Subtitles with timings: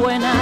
[0.00, 0.39] buena.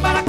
[0.00, 0.27] para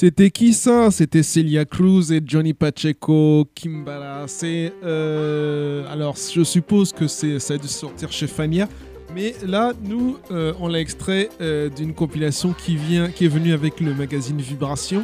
[0.00, 0.92] C'était qui ça?
[0.92, 4.26] C'était Celia Cruz et Johnny Pacheco, Kimbala.
[4.28, 8.68] C'est euh, alors je suppose que c'est ça a dû sortir chez Fania,
[9.12, 13.52] mais là nous euh, on l'a extrait euh, d'une compilation qui vient, qui est venue
[13.52, 15.02] avec le magazine Vibration.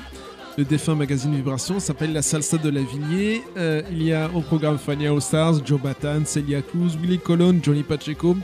[0.57, 3.43] Le défunt magazine Vibration s'appelle La Salsa de la Vignée.
[3.91, 7.83] il y a au programme Fania All Stars, Joe Batan, Celia Cruz, Willy Colon, Johnny
[7.83, 8.37] Pacheco,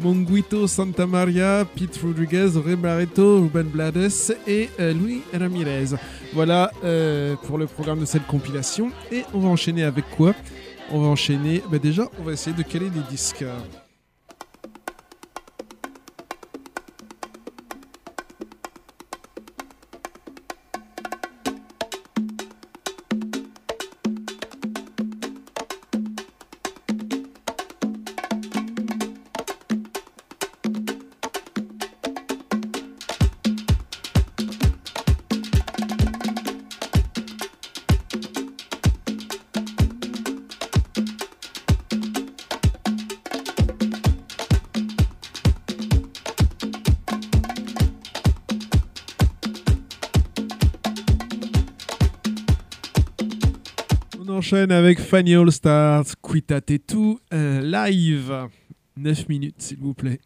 [0.00, 4.10] Monguito Santamaria, Pete Rodriguez, Ray Barreto, Ruben Blades
[4.46, 5.96] et euh, Louis Ramirez.
[6.32, 8.90] Voilà euh, pour le programme de cette compilation.
[9.12, 10.34] Et on va enchaîner avec quoi?
[10.90, 13.44] On va enchaîner, bah déjà, on va essayer de caler des disques.
[54.52, 58.48] enchaîne avec Fanny All Stars, Quita tout euh, live.
[58.96, 60.18] 9 minutes, s'il vous plaît.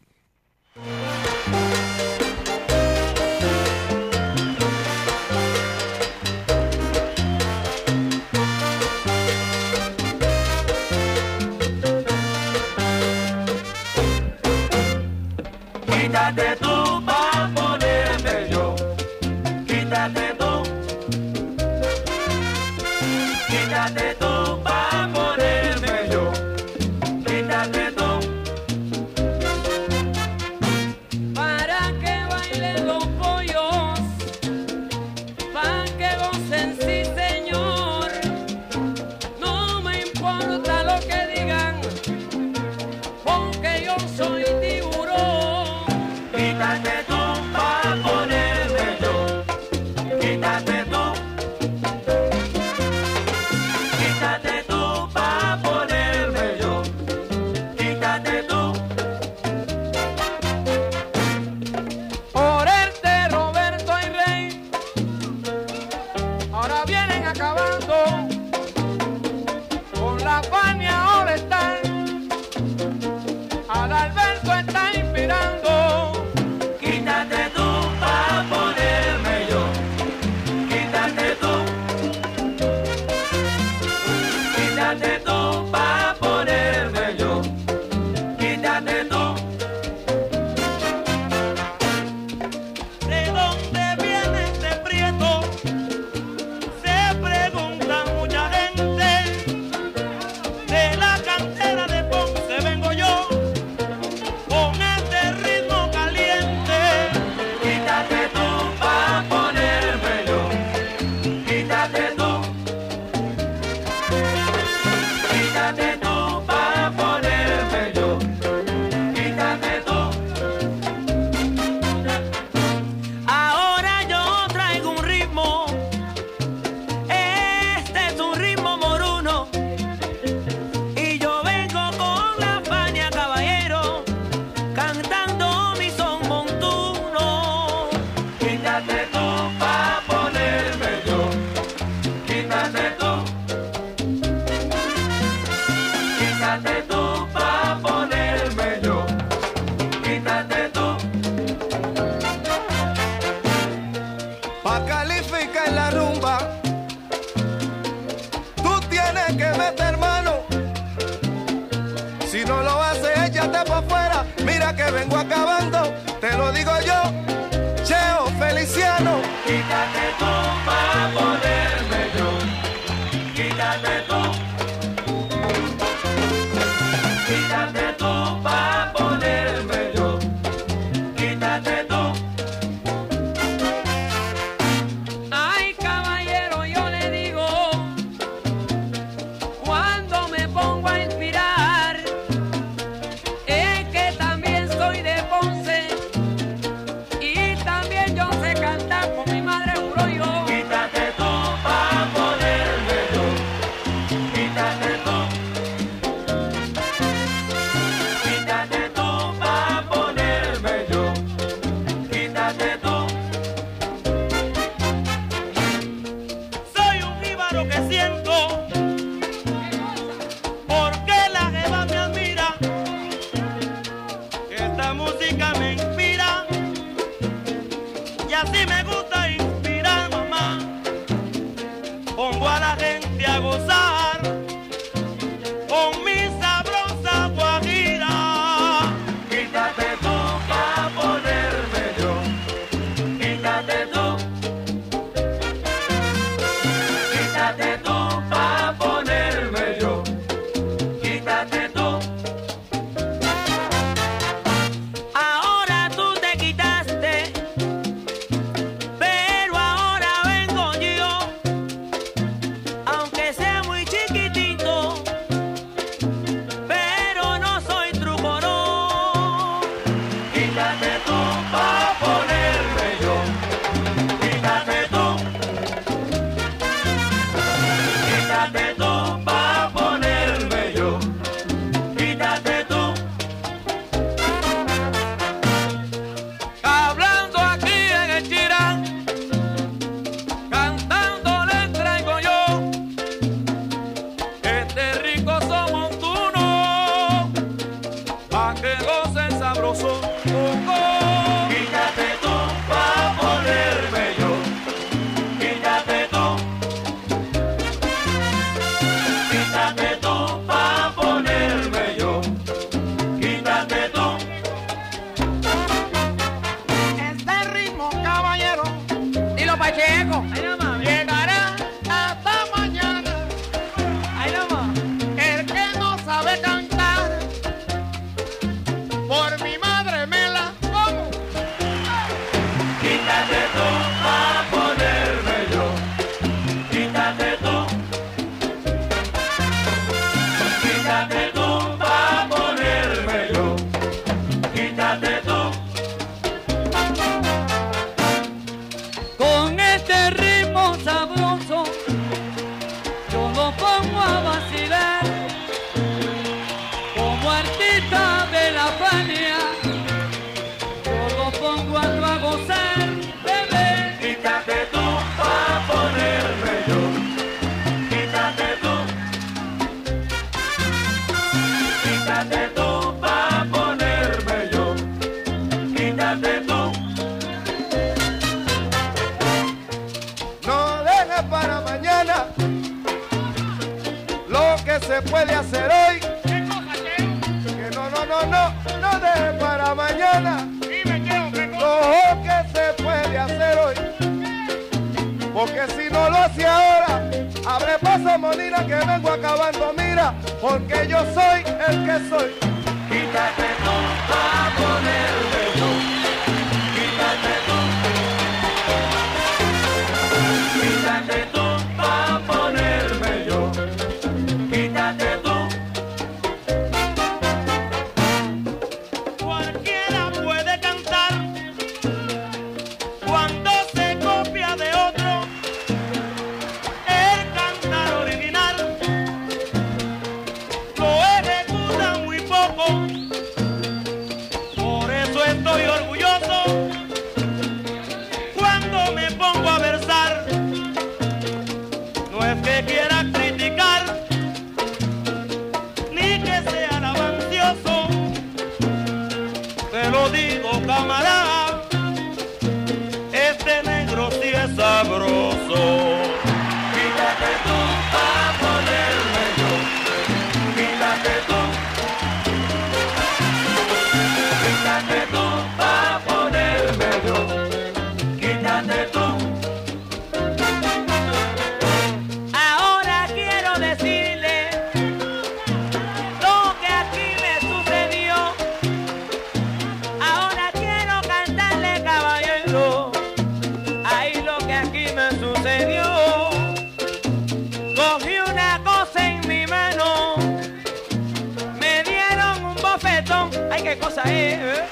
[494.05, 494.64] जाए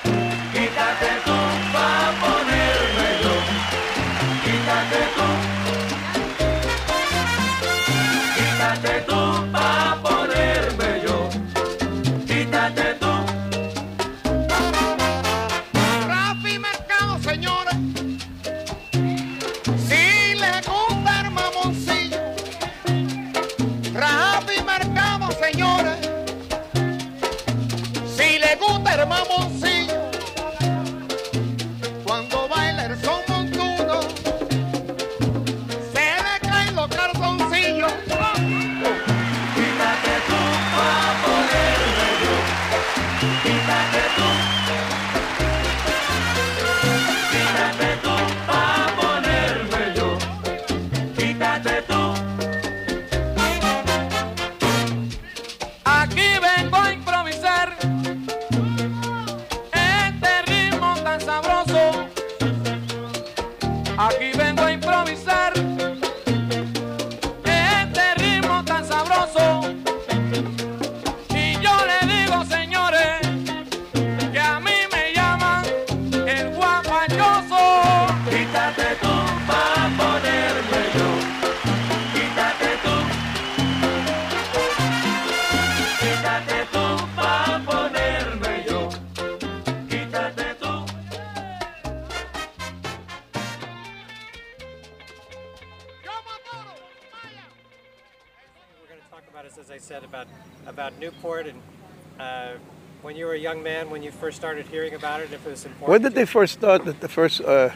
[104.23, 105.89] first started hearing about it, if it was important.
[105.91, 107.41] When did they first start the, the first?
[107.41, 107.69] Uh,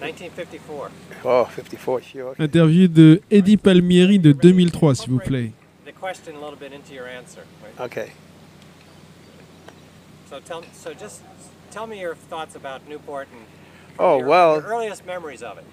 [0.00, 0.90] 1954.
[1.24, 2.34] oh, 54, sure.
[2.38, 5.52] Interview de Eddie Palmieri de 2003, s'il vous plaît.
[5.84, 7.42] The question a little bit into your answer.
[7.62, 7.86] Right?
[7.86, 8.10] Okay.
[10.28, 11.22] So tell so just
[11.70, 13.46] tell me your thoughts about Newport and
[13.98, 15.64] Oh your, well, your earliest memories of it.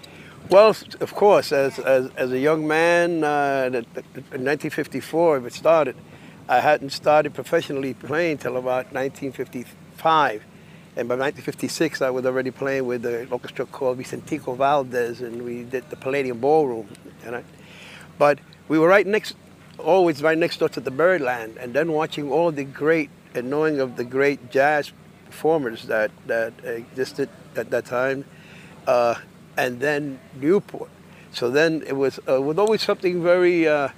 [0.51, 3.73] well, of course, as as, as a young man uh, in
[4.35, 5.95] in 1954, if it started,
[6.47, 8.93] I hadn't started professionally playing till about
[10.03, 10.43] 1955,
[10.97, 15.63] and by 1956, I was already playing with the orchestra called Vicentico Valdez, and we
[15.63, 16.87] did the Palladium Ballroom,
[17.23, 17.43] you know.
[18.17, 19.35] But we were right next,
[19.77, 23.79] always right next door to the Birdland, and then watching all the great and knowing
[23.79, 24.91] of the great jazz
[25.25, 28.25] performers that that existed at that time,
[28.87, 29.15] uh,
[29.57, 30.89] and then Newport.
[31.31, 33.89] So then it was uh, was always something very uh,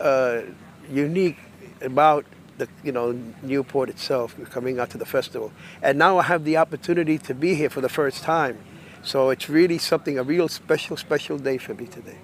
[0.00, 0.42] uh,
[0.90, 1.38] unique
[1.82, 2.24] about
[2.58, 3.12] the you know
[3.42, 5.52] Newport itself coming out to the festival.
[5.82, 8.58] And now I have the opportunity to be here for the first time.
[9.02, 12.18] So it's really something a real special special day for me today.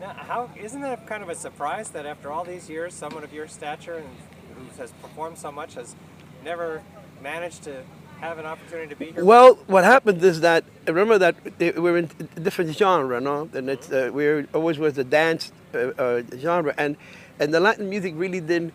[0.00, 3.32] Now, how isn't that kind of a surprise that after all these years, someone of
[3.32, 4.08] your stature and
[4.54, 5.96] who has performed so much has
[6.44, 6.82] never
[7.22, 7.82] managed to
[8.20, 9.24] have an opportunity to be here?
[9.24, 13.48] Well, what happened is that remember that we're in a different genre, no?
[13.52, 16.96] And it's uh, we're always was the dance uh, uh, genre, and
[17.40, 18.72] and the Latin music really didn't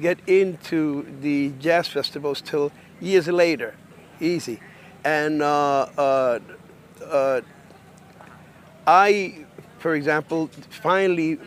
[0.00, 3.74] get into the jazz festivals till years later,
[4.20, 4.60] easy,
[5.04, 6.38] and uh, uh,
[7.04, 7.40] uh,
[8.86, 9.44] I,
[9.78, 11.38] for example, finally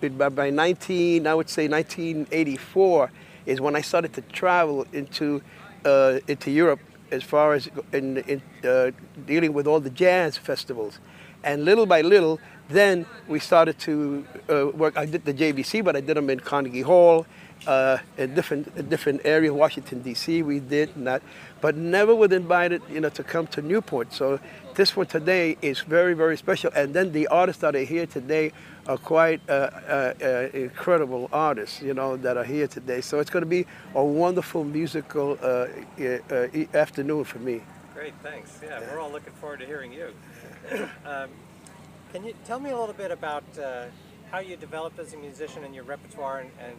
[0.00, 3.10] by, by 19, I would say 1984
[3.46, 5.42] is when I started to travel into
[5.84, 8.90] uh, into Europe as far as in, in uh,
[9.26, 10.98] dealing with all the jazz festivals,
[11.44, 14.96] and little by little, then we started to uh, work.
[14.96, 17.26] I did the JVC, but I did them in Carnegie Hall,
[17.66, 20.42] uh, in different in different areas, Washington D.C.
[20.42, 21.22] We did not,
[21.60, 24.12] but never was invited, you know, to come to Newport.
[24.12, 24.38] So
[24.74, 26.70] this one today is very very special.
[26.74, 28.52] And then the artists that are here today
[28.88, 33.00] are quite uh, uh, uh, incredible artists, you know, that are here today.
[33.00, 35.66] So it's going to be a wonderful musical uh,
[35.98, 37.62] uh, afternoon for me.
[37.94, 38.60] Great, thanks.
[38.62, 40.12] Yeah, we're all looking forward to hearing you.
[41.04, 41.30] um,
[42.12, 43.86] can you tell me a little bit about uh,
[44.30, 46.76] how you developed as a musician and your repertoire, and, and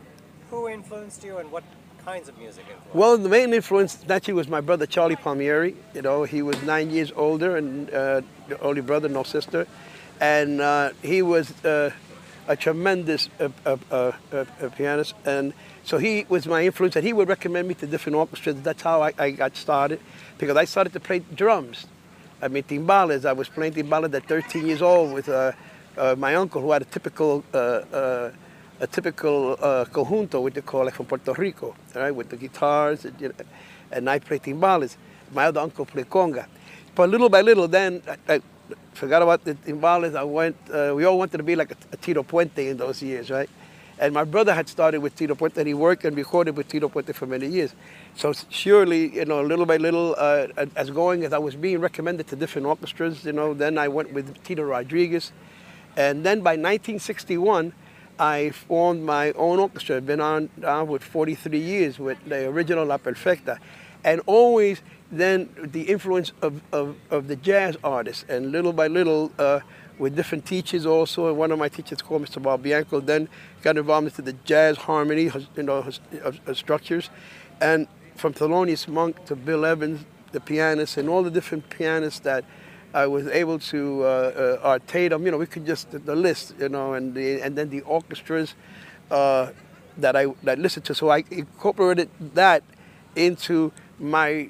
[0.50, 1.64] who influenced you, and what
[2.06, 2.96] kinds of music influenced?
[2.96, 5.76] Well, the main influence naturally was my brother Charlie Palmieri.
[5.94, 9.68] You know, he was nine years older and uh, the only brother, no sister,
[10.22, 11.92] and uh, he was uh,
[12.48, 14.46] a tremendous uh, uh, uh,
[14.78, 15.16] pianist.
[15.26, 18.56] And so he was my influence, and he would recommend me to different orchestras.
[18.62, 20.00] That's how I, I got started,
[20.38, 21.88] because I started to play drums.
[22.42, 23.26] I mean, timbales.
[23.26, 25.52] I was playing timbales at 13 years old with uh,
[25.98, 27.44] uh, my uncle, who had a typical.
[27.54, 28.32] Uh,
[28.80, 32.12] a typical uh, conjunto, what they call it, from Puerto Rico, right?
[32.12, 33.36] with the guitars, and, you know,
[33.92, 34.98] and I play timbales.
[35.34, 36.46] My other uncle played conga.
[36.96, 38.42] But little by little, then I, I
[38.94, 40.16] forgot about the timbales.
[40.16, 40.56] I went.
[40.72, 43.50] Uh, we all wanted to be like a, a Tito Puente in those years, right?
[44.00, 46.88] And my brother had started with Tito Puente, and he worked and recorded with Tito
[46.88, 47.74] Puente for many years.
[48.16, 52.28] So surely, you know, little by little, uh, as going as I was being recommended
[52.28, 55.32] to different orchestras, you know, then I went with Tito Rodriguez,
[55.96, 57.74] and then by 1961.
[58.20, 60.02] I formed my own orchestra.
[60.02, 63.60] Been on on with 43 years with the original La Perfecta,
[64.04, 69.32] and always then the influence of, of, of the jazz artists, and little by little
[69.40, 69.62] uh,
[69.98, 71.28] with different teachers also.
[71.28, 72.42] And one of my teachers called Mr.
[72.42, 73.00] Bob Bianco.
[73.00, 73.30] Then
[73.62, 75.90] got involved into the jazz harmony, you know,
[76.54, 77.10] structures,
[77.62, 82.44] and from Thelonious Monk to Bill Evans, the pianist, and all the different pianists that
[82.94, 85.26] I was able to uh, uh, artate them.
[85.26, 88.56] You know, we could just the, list, you know, and the, and then the orchestras
[89.12, 89.52] uh,
[89.98, 90.96] that I that I listened to.
[90.96, 92.64] So I incorporated that
[93.16, 94.50] into my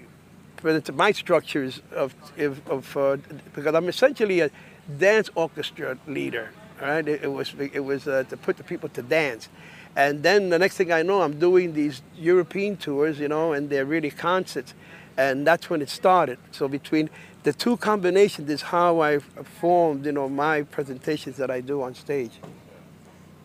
[0.63, 3.17] into my structures of of, of uh,
[3.53, 4.49] because I'm essentially a
[4.97, 6.51] dance orchestra leader.
[6.81, 7.07] Right?
[7.07, 9.49] It, it was it was uh, to put the people to dance.
[9.95, 13.67] And then the next thing I know, I'm doing these European tours, you know, and
[13.67, 14.75] they're really concerts.
[15.17, 16.37] And that's when it started.
[16.51, 17.09] So between
[17.47, 21.95] the two combinations is how I formed, you know, my presentations that I do on
[21.95, 22.33] stage.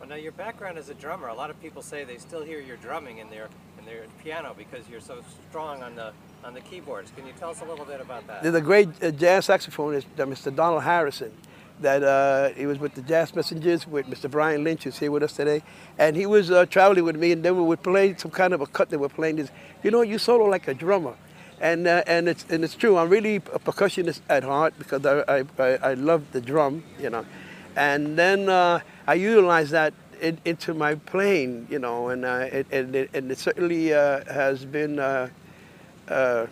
[0.00, 2.58] Well, now your background as a drummer, a lot of people say they still hear
[2.58, 6.12] your drumming in their in their piano because you're so strong on the
[6.42, 7.12] on the keyboards.
[7.14, 8.42] Can you tell us a little bit about that?
[8.42, 10.52] There's a great uh, jazz saxophonist, uh, Mr.
[10.52, 11.30] Donald Harrison,
[11.80, 14.28] that uh, he was with the Jazz Messengers with Mr.
[14.28, 15.62] Brian Lynch, who's here with us today.
[15.96, 18.60] And he was uh, traveling with me, and then we would play some kind of
[18.62, 19.52] a cut that we're playing this.
[19.84, 21.14] You know, you solo like a drummer.
[21.62, 25.44] And, uh, and, it's, and it's true, I'm really a percussionist at heart because I,
[25.58, 27.24] I, I, love the drum, you know.
[27.76, 32.66] And then uh, I utilize that in, into my playing, you know, and, uh, it,
[32.72, 35.28] and, it, and it certainly uh, has been uh,
[36.08, 36.46] uh,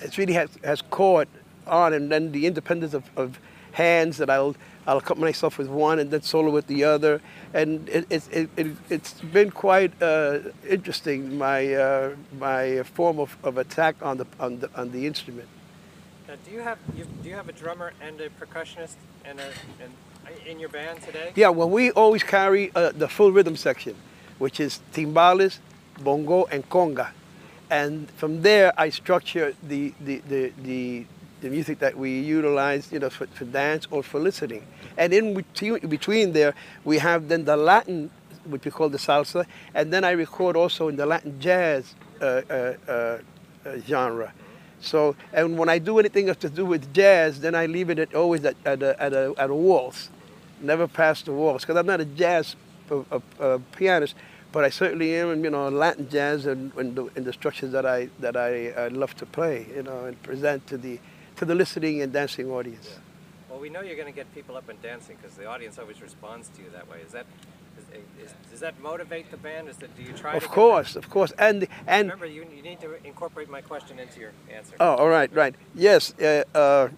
[0.00, 1.28] it really has, has caught
[1.66, 3.38] on, and then the independence of, of
[3.72, 4.56] hands that I'll
[4.86, 7.22] I'll accompany myself with one and then solo with the other,
[7.54, 13.36] and it, it, it, it, it's been quite uh, interesting my uh, my form of,
[13.42, 15.48] of attack on the on the on the instrument.
[16.28, 19.48] Now, do you have you, do you have a drummer and a percussionist and a
[19.82, 19.92] and
[20.46, 21.32] in your band today?
[21.34, 23.94] Yeah, well, we always carry uh, the full rhythm section,
[24.38, 25.58] which is timbales,
[26.00, 27.10] bongo, and conga.
[27.70, 31.06] And from there, I structure the, the, the, the,
[31.44, 34.66] the music that we utilize, you know, for, for dance or for listening.
[34.96, 36.54] And in between, between there,
[36.84, 38.10] we have then the Latin,
[38.46, 42.24] which we call the salsa, and then I record also in the Latin jazz uh,
[42.24, 43.18] uh, uh, uh,
[43.86, 44.32] genre.
[44.80, 48.14] So, and when I do anything to do with jazz, then I leave it at,
[48.14, 50.08] always at, at, a, at, a, at a waltz,
[50.62, 52.56] never past the waltz, because I'm not a jazz
[52.90, 54.14] uh, uh, pianist,
[54.50, 58.36] but I certainly am, you know, Latin jazz and the, the structures that I that
[58.36, 61.00] I, I love to play, you know, and present to the
[61.36, 62.98] to the listening and dancing audience.
[63.50, 66.00] Well, we know you're going to get people up and dancing because the audience always
[66.02, 66.98] responds to you that way.
[67.06, 67.26] Is that
[67.76, 67.84] is,
[68.26, 69.68] is, does that motivate the band?
[69.68, 70.34] Is that do you try?
[70.34, 74.20] Of course, of course, and and Remember, you, you need to incorporate my question into
[74.20, 74.74] your answer.
[74.80, 75.54] Oh, all right, right.
[75.74, 76.88] Yes, uh, uh,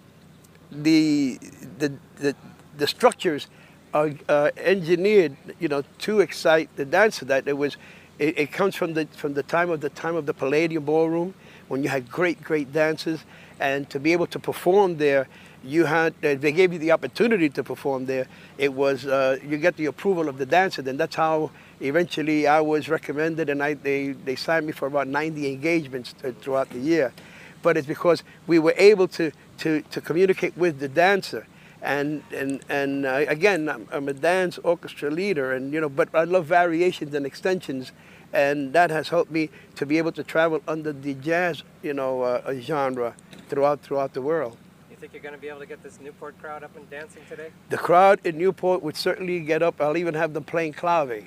[0.71, 1.39] the,
[1.79, 2.35] the the
[2.77, 3.47] the structures
[3.93, 7.25] are uh, engineered, you know, to excite the dancer.
[7.25, 7.77] That it was,
[8.19, 11.33] it, it comes from the from the time of the time of the Palladium Ballroom,
[11.67, 13.23] when you had great great dancers,
[13.59, 15.27] and to be able to perform there,
[15.63, 18.27] you had they gave you the opportunity to perform there.
[18.57, 21.51] It was uh, you get the approval of the dancer, and that's how
[21.81, 26.69] eventually I was recommended, and I they they signed me for about 90 engagements throughout
[26.69, 27.13] the year
[27.61, 31.45] but it's because we were able to, to, to communicate with the dancer.
[31.87, 36.09] And, and, and uh, again, I'm, I'm a dance orchestra leader, and, you know, but
[36.13, 37.93] I love variations and extensions,
[38.33, 42.23] and that has helped me to be able to travel under the jazz, you know,
[42.23, 43.15] uh, genre
[43.47, 44.57] throughout, throughout the world.
[44.91, 47.21] You think you're going to be able to get this Newport crowd up and dancing
[47.29, 47.51] today?
[47.69, 49.79] The crowd in Newport would certainly get up.
[49.79, 51.23] I'll even have them playing clave,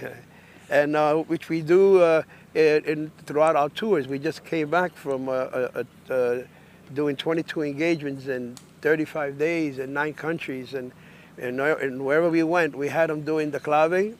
[0.70, 2.22] and uh, which we do uh,
[2.54, 4.06] in, in, throughout our tours.
[4.06, 6.38] We just came back from uh, uh, uh,
[6.94, 10.92] doing 22 engagements in 35 days in nine countries, and,
[11.38, 14.16] and, and wherever we went, we had them doing the clave,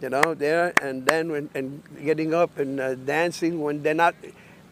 [0.00, 4.14] you know, there, and then when, and getting up and uh, dancing when they're not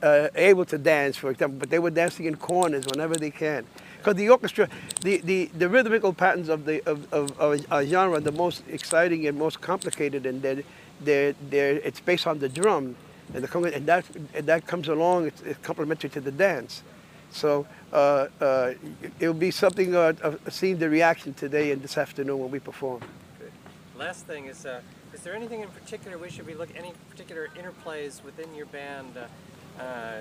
[0.03, 3.67] uh, able to dance, for example, but they were dancing in corners whenever they can.
[3.99, 4.69] Because the orchestra,
[5.03, 8.63] the, the, the rhythmical patterns of the of, of, of a genre are the most
[8.69, 10.63] exciting and most complicated, and they're,
[11.01, 12.97] they're, they're, it's based on the drum,
[13.35, 16.83] and, the, and, that, and that comes along, it's, it's complementary to the dance.
[17.31, 18.75] So uh, uh,
[19.21, 23.01] it'll be something, uh, of seeing the reaction today and this afternoon when we perform.
[23.39, 23.53] Good.
[23.97, 24.81] Last thing is, uh,
[25.15, 29.17] is there anything in particular we should be looking, any particular interplays within your band,
[29.17, 30.21] uh, uh,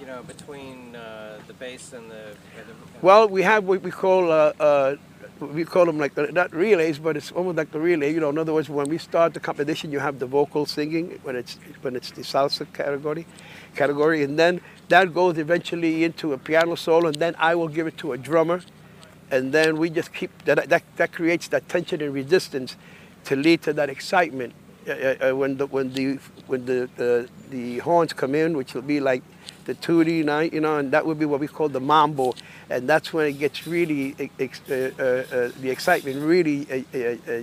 [0.00, 3.90] you know, between uh, the bass and the, and the Well, we have what we
[3.90, 4.96] call uh, uh,
[5.40, 8.12] we call them like the, not relays, but it's almost like the relay.
[8.12, 11.18] You know, in other words, when we start the competition, you have the vocal singing
[11.22, 13.26] when it's when it's the salsa category,
[13.74, 17.86] category, and then that goes eventually into a piano solo, and then I will give
[17.86, 18.62] it to a drummer,
[19.30, 22.76] and then we just keep that that, that creates that tension and resistance
[23.24, 24.52] to lead to that excitement
[24.86, 28.74] uh, uh, uh, when the when the when the uh, the horns come in, which
[28.74, 29.22] will be like
[29.64, 30.24] the tutti you
[30.60, 32.34] know, and that would be what we call the mambo,
[32.70, 35.02] and that's when it gets really ex- uh, uh,
[35.34, 37.42] uh, the excitement really uh, uh, uh,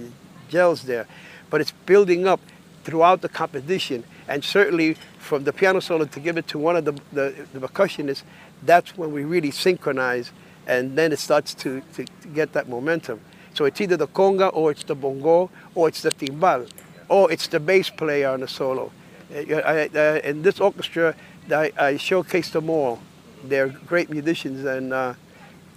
[0.49, 1.07] gels there,
[1.49, 2.39] but it's building up
[2.83, 6.85] throughout the competition, and certainly from the piano solo to give it to one of
[6.85, 8.23] the the, the percussionists,
[8.63, 10.31] that's when we really synchronize,
[10.67, 13.19] and then it starts to, to, to get that momentum.
[13.53, 16.69] So it's either the conga or it's the bongo or it's the timbal
[17.09, 18.91] or it's the bass player on the solo.
[19.33, 21.15] Uh, I, uh, in this orchestra,
[21.49, 22.99] I, I showcase them all.
[23.43, 25.13] They're great musicians and uh,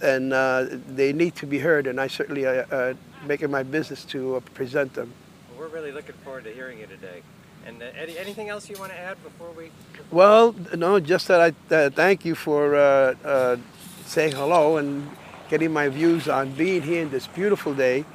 [0.01, 1.87] and uh, they need to be heard.
[1.87, 2.93] And I certainly uh, uh,
[3.25, 5.13] make it my business to uh, present them.
[5.57, 7.21] We're really looking forward to hearing you today.
[7.65, 9.71] And uh, any, anything else you want to add before we?
[10.11, 13.57] Well, no, just that I uh, thank you for uh, uh,
[14.05, 15.09] saying hello and
[15.49, 18.05] getting my views on being here in this beautiful day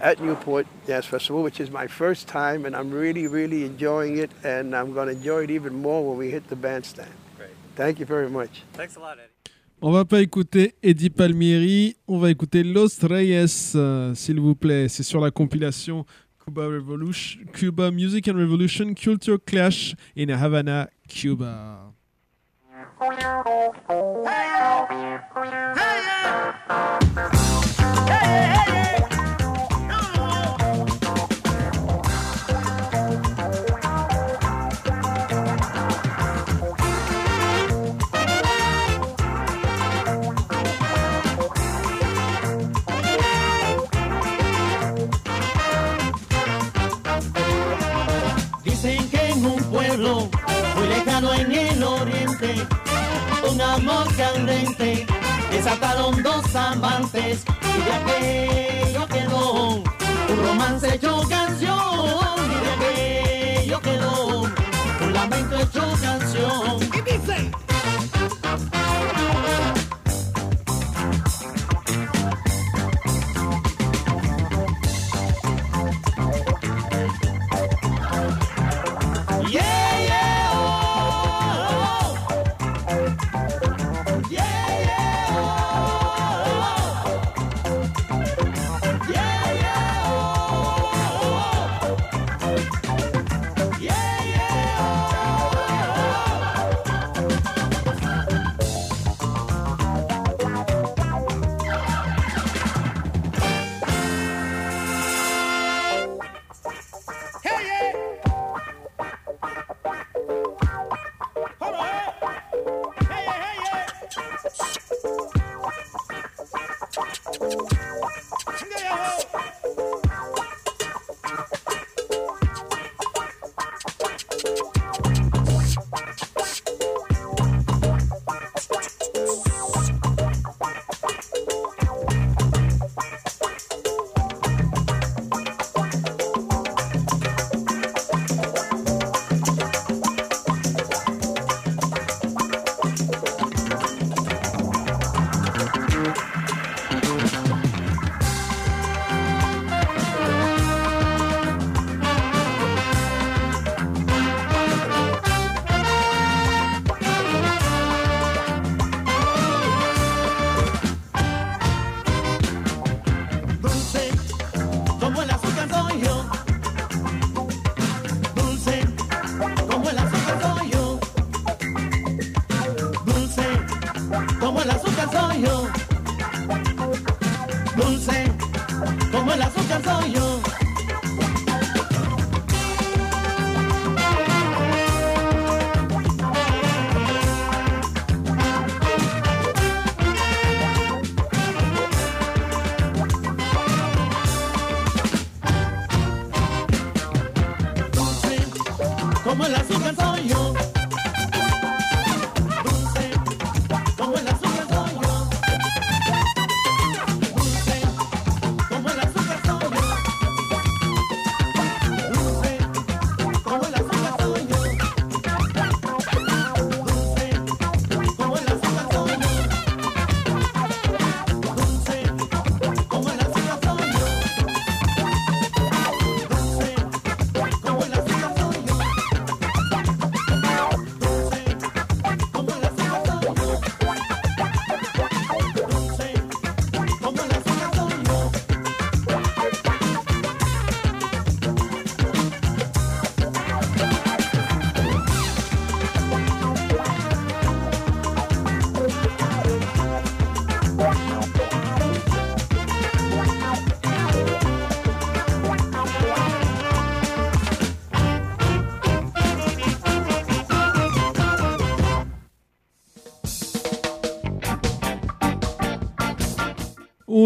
[0.00, 4.30] at Newport Jazz Festival, which is my first time, and I'm really, really enjoying it,
[4.44, 7.10] and I'm going to enjoy it even more when we hit the bandstand.
[7.36, 7.50] Great.
[7.76, 8.62] Thank you very much.
[8.72, 9.30] Thanks a lot, Eddie.
[9.82, 14.88] On va pas écouter Eddie Palmieri, on va écouter Los Reyes, euh, s'il vous plaît.
[14.88, 16.04] C'est sur la compilation
[16.44, 21.94] Cuba Revolution, Cuba Music and Revolution Culture Clash in Havana, Cuba.
[27.14, 27.39] Dicen
[53.62, 55.06] amor candente,
[55.50, 64.42] desataron dos amantes y de aquello quedó un romance hecho canción y de aquello quedó
[64.42, 66.69] un lamento hecho canción.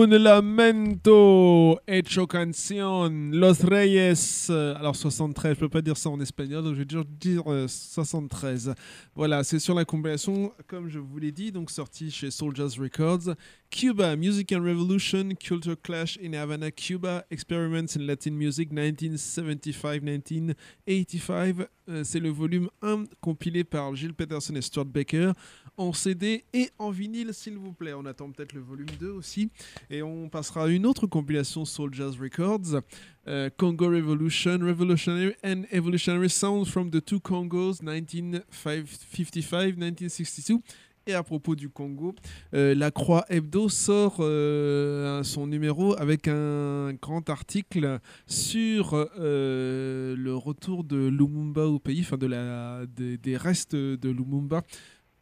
[0.05, 6.21] Un lamento hecho canción, Los Reyes, euh, alors 73, je peux pas dire ça en
[6.21, 8.75] espagnol, donc je vais dire euh, 73.
[9.15, 13.35] Voilà, c'est sur la compilation, comme je vous l'ai dit, donc sorti chez Soldiers Records,
[13.71, 21.67] Cuba, Music and Revolution, Culture Clash in Havana, Cuba, Experiments in Latin Music 1975-1985.
[21.89, 25.33] Euh, C'est le volume 1 compilé par Gilles Peterson et Stuart Baker
[25.77, 27.95] en CD et en vinyle, s'il vous plaît.
[27.95, 29.51] On attend peut-être le volume 2 aussi.
[29.91, 32.83] Et on passera à une autre compilation Soul Jazz Records.
[33.27, 40.61] euh, Congo Revolution, Revolutionary and Evolutionary Sounds from the Two Congos, 1955-1962.
[41.07, 42.15] Et à propos du Congo,
[42.55, 50.83] euh, la Croix Hebdo sort euh, son numéro avec un grand article sur le retour
[50.83, 54.63] de Lumumba au pays, enfin de la, des restes de Lumumba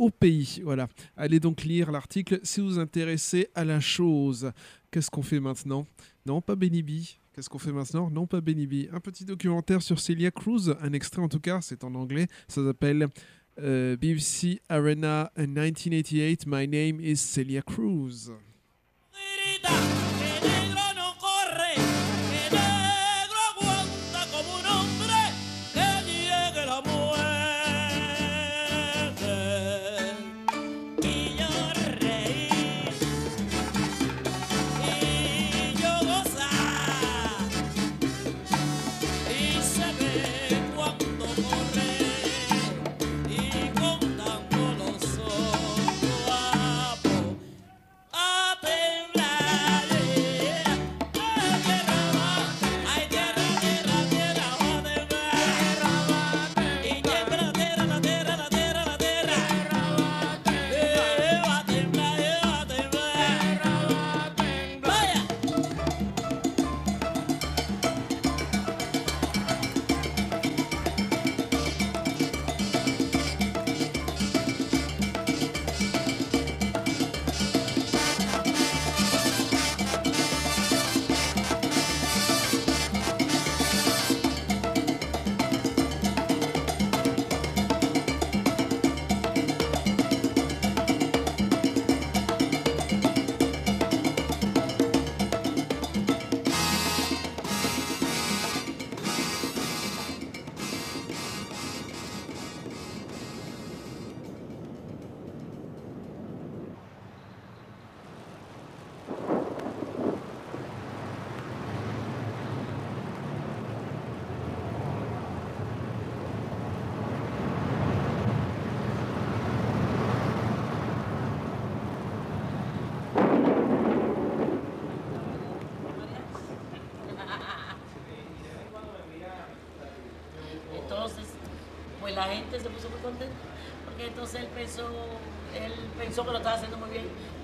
[0.03, 0.61] au pays.
[0.65, 0.89] Voilà.
[1.17, 4.51] Allez donc lire l'article si vous vous intéressez à la chose.
[4.91, 5.87] Qu'est-ce qu'on fait maintenant?
[6.27, 6.91] Non, pas Benny B.
[7.33, 8.11] Qu'est-ce qu'on fait maintenant?
[8.11, 8.93] Non, pas Benny B.
[8.93, 12.27] Un petit documentaire sur Celia Cruz, un extrait en tout cas, c'est en anglais.
[12.49, 13.09] Ça s'appelle
[13.61, 16.47] euh, BBC Arena 1988.
[16.47, 18.33] My name is Celia Cruz.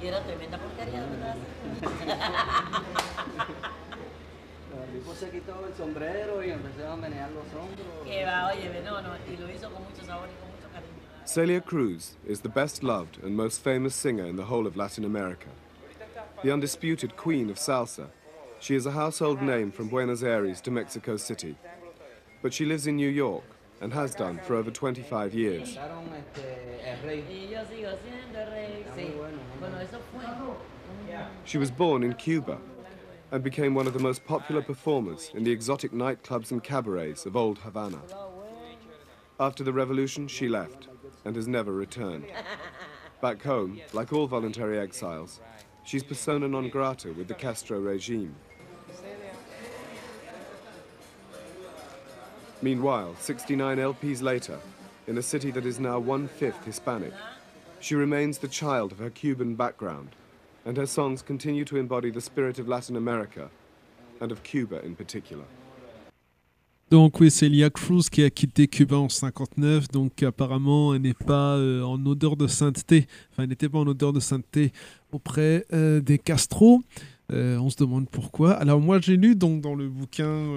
[0.03, 1.49] Y era tremenda porquería lo que estaba haciendo.
[4.85, 7.87] El tipo se quitó el sombrero y empezó a menear los hombros.
[8.05, 10.93] Que va, oye, no, no, y lo hizo con mucho sabor y con mucho cariño.
[11.25, 15.05] Celia Cruz is the best loved and most famous singer in the whole of Latin
[15.05, 15.49] America.
[16.43, 18.09] The undisputed queen of salsa,
[18.61, 21.57] she is a household name from Buenos Aires to Mexico City.
[22.41, 23.45] But she lives in New York
[23.81, 25.79] and has done for over 25 years.
[31.45, 32.59] She was born in Cuba
[33.31, 37.37] and became one of the most popular performers in the exotic nightclubs and cabarets of
[37.37, 38.01] old Havana.
[39.39, 40.89] After the revolution, she left
[41.25, 42.27] and has never returned.
[43.21, 45.41] Back home, like all voluntary exiles,
[45.85, 48.35] she's persona non grata with the Castro regime.
[52.61, 54.59] Meanwhile, 69 LPs later,
[55.07, 57.13] in a city that is now one fifth Hispanic,
[57.79, 60.09] she remains the child of her Cuban background,
[60.65, 63.49] and her songs continue to embody the spirit of Latin America,
[64.21, 65.45] and of Cuba in particular.
[66.91, 71.03] Donc oui, c'est Lia Cruz qui a quitté Cuba en 59, donc apparemment euh, elle
[71.03, 73.07] n'était pas en odeur de sainteté
[75.13, 76.81] auprès euh, des Castro.
[77.31, 78.55] Euh, on se demande pourquoi.
[78.55, 80.57] Alors moi j'ai lu dans le bouquin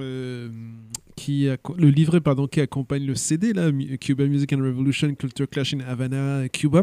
[1.21, 1.47] qui
[1.77, 3.69] le livret pardon qui accompagne le CD là,
[3.99, 6.81] Cuba Music and Revolution Culture Clash in Havana, Cuba,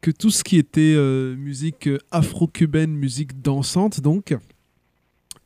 [0.00, 4.36] que tout ce qui était euh, musique euh, afro-cubaine, musique dansante donc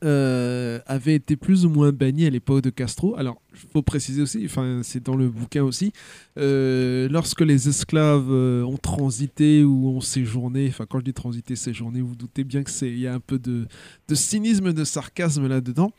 [0.03, 3.15] euh, avait été plus ou moins banni à l'époque de Castro.
[3.15, 5.93] Alors, il faut préciser aussi, enfin, c'est dans le bouquin aussi,
[6.35, 12.15] lorsque les esclaves ont transité ou ont séjourné, enfin, quand je dis transité, séjourné, vous
[12.15, 13.67] doutez bien que c'est, il y a un peu de,
[14.11, 15.91] cynisme, de sarcasme là-dedans,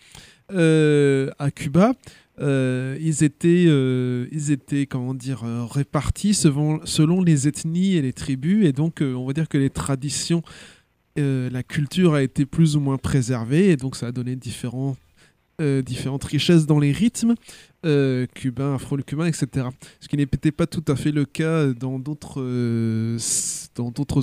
[0.48, 1.92] à Cuba.
[2.40, 6.80] Euh, ils étaient, euh, ils étaient, comment dire, euh, répartis selon,
[7.22, 10.42] les ethnies et les tribus, et donc on va dire que les traditions
[11.14, 14.96] la culture a été plus ou moins préservée et donc ça a donné différentes
[16.24, 17.34] richesses dans les rythmes
[17.82, 19.66] cubains, afro-cubains, etc.
[20.00, 22.40] Ce qui n'était pas tout à fait le cas dans d'autres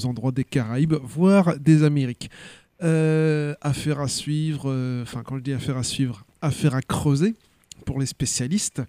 [0.07, 2.32] endroits des Caraïbes, voire des Amériques.
[2.82, 7.36] Affaire à suivre, enfin quand je dis affaire à suivre, affaire à creuser
[7.90, 8.84] pour les spécialistes.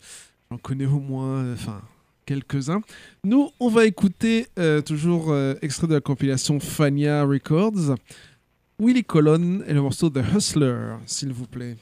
[0.50, 1.80] J'en connais au moins, euh, enfin
[2.26, 2.82] quelques-uns.
[3.24, 7.94] Nous, on va écouter euh, toujours euh, extrait de la compilation Fania Records.
[8.78, 11.78] Willy Colon et le morceau The Hustler, s'il vous plaît.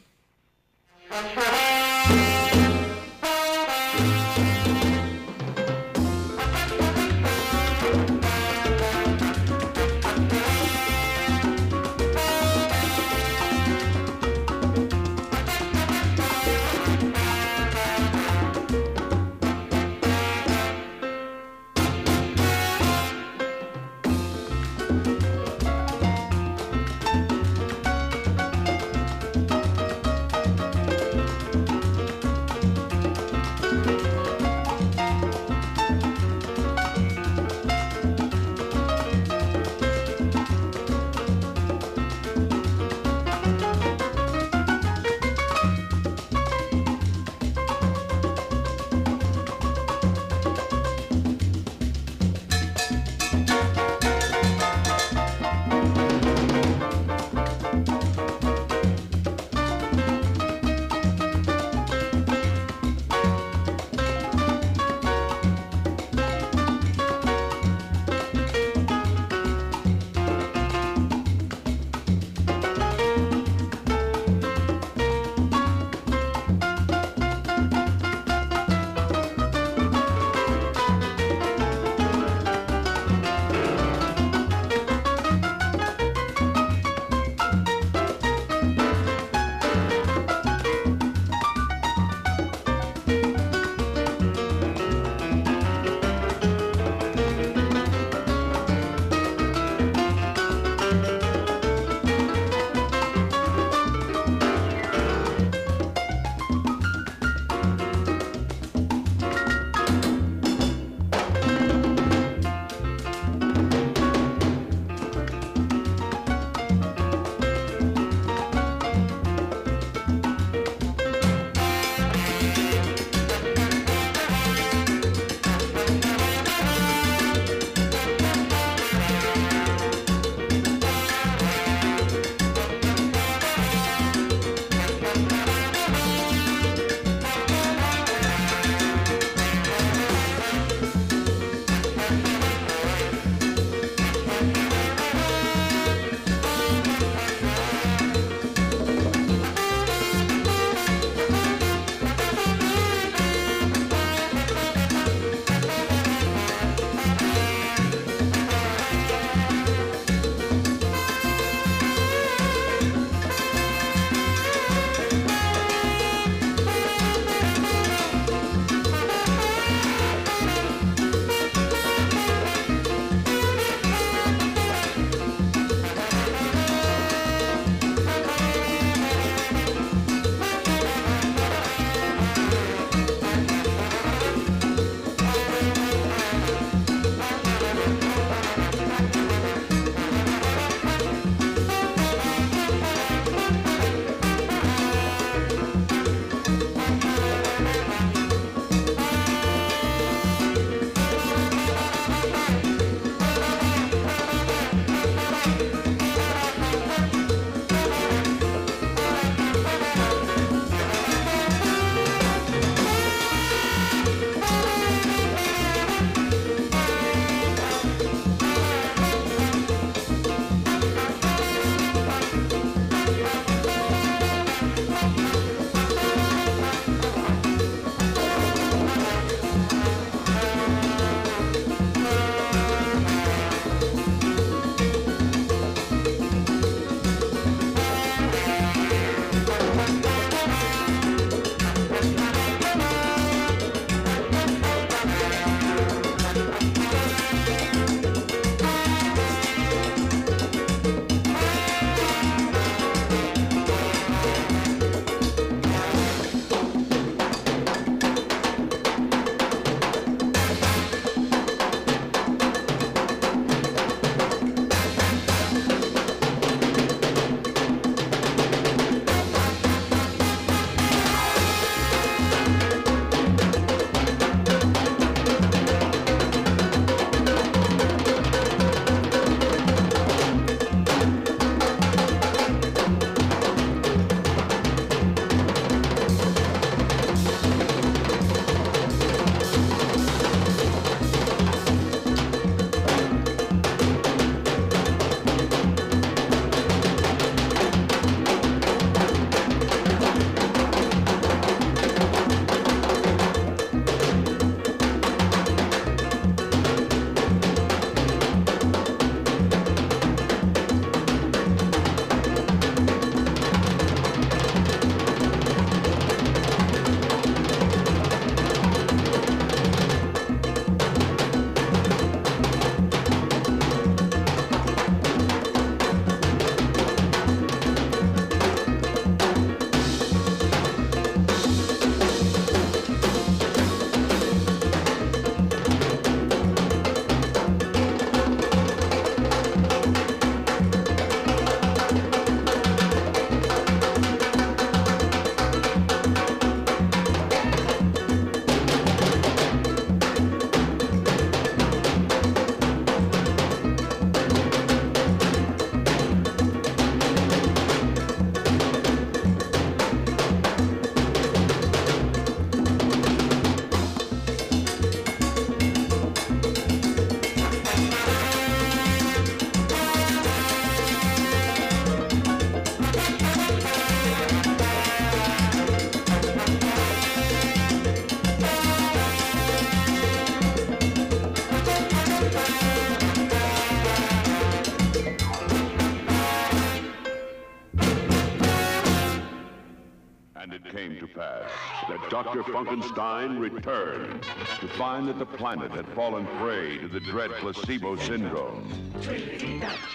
[390.69, 391.51] Came to pass
[391.89, 392.43] that Dr.
[392.43, 394.23] Funkenstein returned
[394.61, 398.71] to find that the planet had fallen prey to the dread placebo syndrome.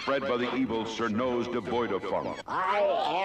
[0.02, 2.38] Spread by the evil Sir Nose devoid of funk.
[2.46, 2.80] I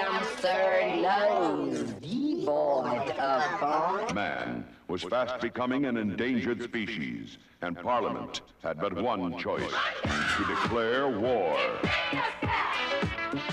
[0.06, 4.14] am Sir Nose, devoid of funk.
[4.14, 9.74] Man was fast becoming an endangered species, and Parliament had but one choice
[10.04, 11.58] to declare war.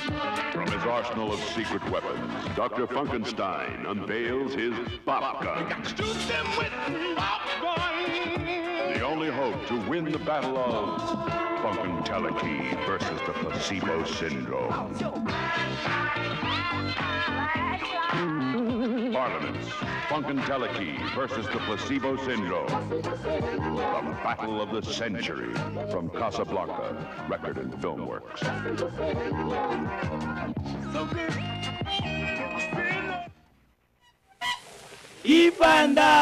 [0.06, 2.86] From his arsenal of secret weapons, Dr.
[2.86, 5.68] Funkenstein unveils his pop gun.
[8.94, 11.00] The only hope to win the battle of
[11.60, 14.94] Funkenteleki versus the placebo syndrome.
[19.12, 19.68] Parliaments,
[20.08, 22.66] Funkenteleki versus the placebo syndrome.
[22.90, 25.52] The battle of the century
[25.90, 28.42] from Casablanca Record and Film Works.
[35.24, 36.12] Ipanda.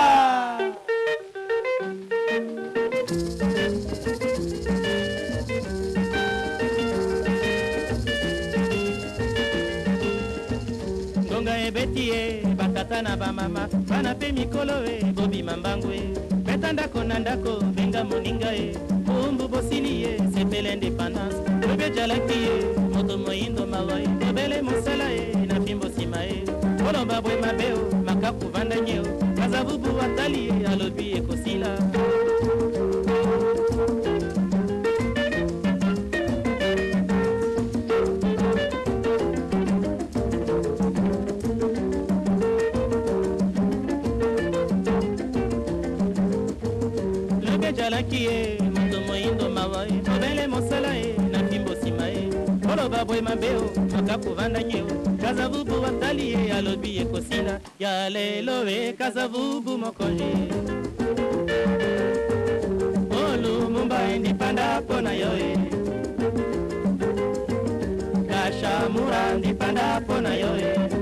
[11.25, 16.03] ngonga ebeti ye batata na bamama bana mpe mikolo e bobima mbangu e
[16.47, 18.94] beta ndako na ndako benga moninga e
[19.45, 21.37] bumbu bosili ye sepele independance
[21.69, 24.09] lobi ejalaki ye moto moyindo mawa ye.
[24.21, 26.45] Tobele mosala ye na fimbo nsima ye.
[26.85, 29.05] Koloba bwe mabe o makaku vandanye o
[29.37, 31.79] kazabubu atali ye alobi ekosila
[53.05, 59.79] bwe mabe o makaku vandanye o kazavubu atali ye alobi ekosila ya lelo e kazavubu
[59.79, 60.31] mokonzi
[63.21, 65.53] olumumba endipanda mpo na yo e
[68.29, 70.94] kashamura ndipanda mpo na yo e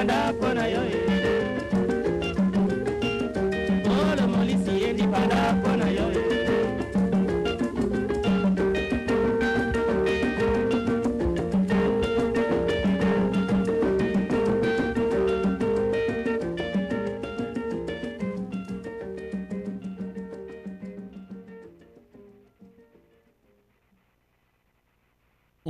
[0.00, 0.89] mwenda pona yo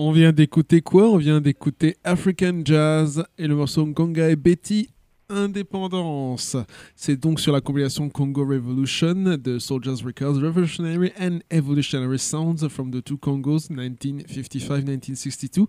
[0.03, 1.11] On vient d'écouter quoi?
[1.11, 4.89] On vient d'écouter African Jazz et le morceau Ngonga et Betty
[5.29, 6.57] Indépendance.
[6.97, 12.91] C'est donc sur la compilation Congo Revolution de Soldiers Records Revolutionary and Evolutionary Sounds from
[12.91, 15.67] the Two Congos 1955-1962.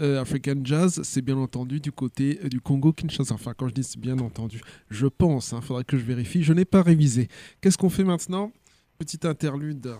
[0.00, 3.34] Euh, African Jazz, c'est bien entendu du côté euh, du Congo Kinshasa.
[3.34, 4.60] Enfin, quand je dis bien entendu,
[4.90, 7.26] je pense, il faudra que je vérifie, je n'ai pas révisé.
[7.60, 8.52] Qu'est-ce qu'on fait maintenant?
[8.96, 9.96] Petite interlude.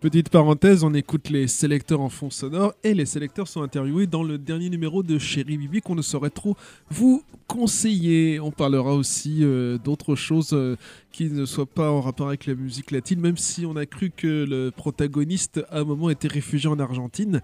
[0.00, 4.22] Petite parenthèse, on écoute les sélecteurs en fond sonore et les sélecteurs sont interviewés dans
[4.22, 6.56] le dernier numéro de Chéri Bibi qu'on ne saurait trop
[6.88, 8.38] vous conseiller.
[8.38, 10.52] On parlera aussi euh, d'autres choses.
[10.52, 10.76] euh,
[11.12, 14.10] qui ne soit pas en rapport avec la musique latine, même si on a cru
[14.14, 17.40] que le protagoniste à un moment était réfugié en Argentine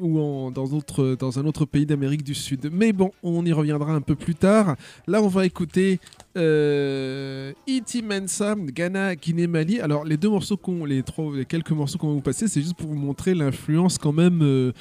[0.00, 2.68] ou dans, un autre pays d'Amérique du Sud.
[2.72, 4.76] Mais bon, on y reviendra un peu plus tard.
[5.06, 6.00] Là, on va écouter
[6.36, 9.80] euh, Iti Mensa, Ghana, Guinée, Mali.
[9.80, 11.02] Alors, les deux morceaux qu'on, les
[11.48, 14.72] quelques morceaux qu'on va vous passer, c'est juste pour vous montrer l'influence quand même euh,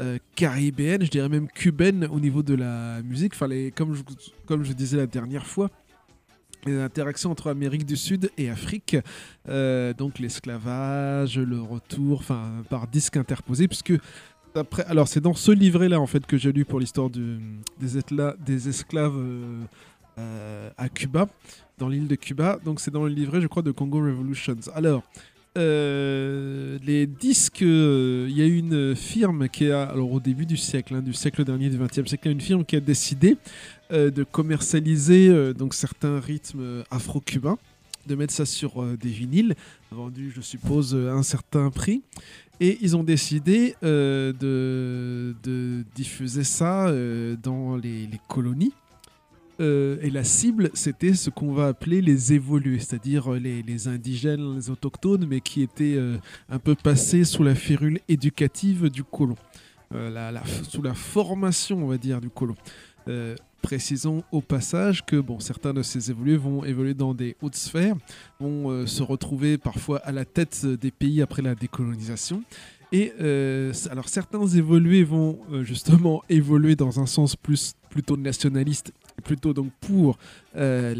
[0.00, 3.34] euh, caribéenne, je dirais même cubaine au niveau de la musique.
[3.76, 5.70] Comme je disais la dernière fois,
[6.66, 8.96] les interactions entre Amérique du Sud et Afrique,
[9.48, 13.92] euh, donc l'esclavage, le retour, enfin par disque interposé, puisque
[14.54, 17.38] après, alors c'est dans ce livret-là en fait que j'ai lu pour l'histoire des,
[17.78, 19.64] des esclaves euh,
[20.18, 21.28] euh, à Cuba,
[21.78, 22.58] dans l'île de Cuba.
[22.64, 24.56] Donc c'est dans le livret, je crois, de Congo Revolutions.
[24.74, 25.02] Alors.
[25.56, 30.56] Euh, les disques, euh, il y a une firme qui a, alors au début du
[30.56, 33.36] siècle, hein, du siècle dernier, du 20e siècle, une firme qui a décidé
[33.92, 37.58] euh, de commercialiser donc certains rythmes afro-cubains,
[38.06, 39.54] de mettre ça sur des vinyles,
[39.92, 42.02] vendus, je suppose, à un certain prix.
[42.60, 45.34] Et ils ont décidé de,
[45.94, 46.92] diffuser ça
[47.42, 48.72] dans les colonies.
[49.60, 54.56] Euh, et la cible, c'était ce qu'on va appeler les évolués, c'est-à-dire euh, les, indigènes,
[54.56, 56.16] les autochtones, mais qui étaient euh,
[56.48, 59.36] un peu passés sous la férule éducative du colon,
[60.68, 62.56] sous la formation, on va dire, du colon.
[63.62, 67.96] Précisons au passage que bon, certains de ces évolués vont évoluer dans des hautes sphères,
[68.38, 72.42] vont se retrouver parfois à la tête des pays après la décolonisation.
[72.92, 73.12] Et
[73.90, 78.92] alors certains évolués vont justement évoluer dans un sens plus plutôt nationaliste,
[79.22, 80.18] plutôt donc pour
[80.56, 80.94] euh,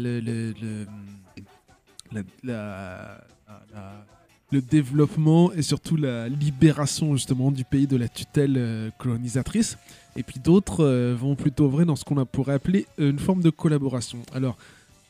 [4.51, 9.77] le, développement et surtout la libération justement du pays de la tutelle euh, colonisatrice.
[10.15, 13.49] Et puis d'autres euh, vont plutôt œuvrer dans ce qu'on pourrait appeler une forme de
[13.49, 14.19] collaboration.
[14.33, 14.57] Alors,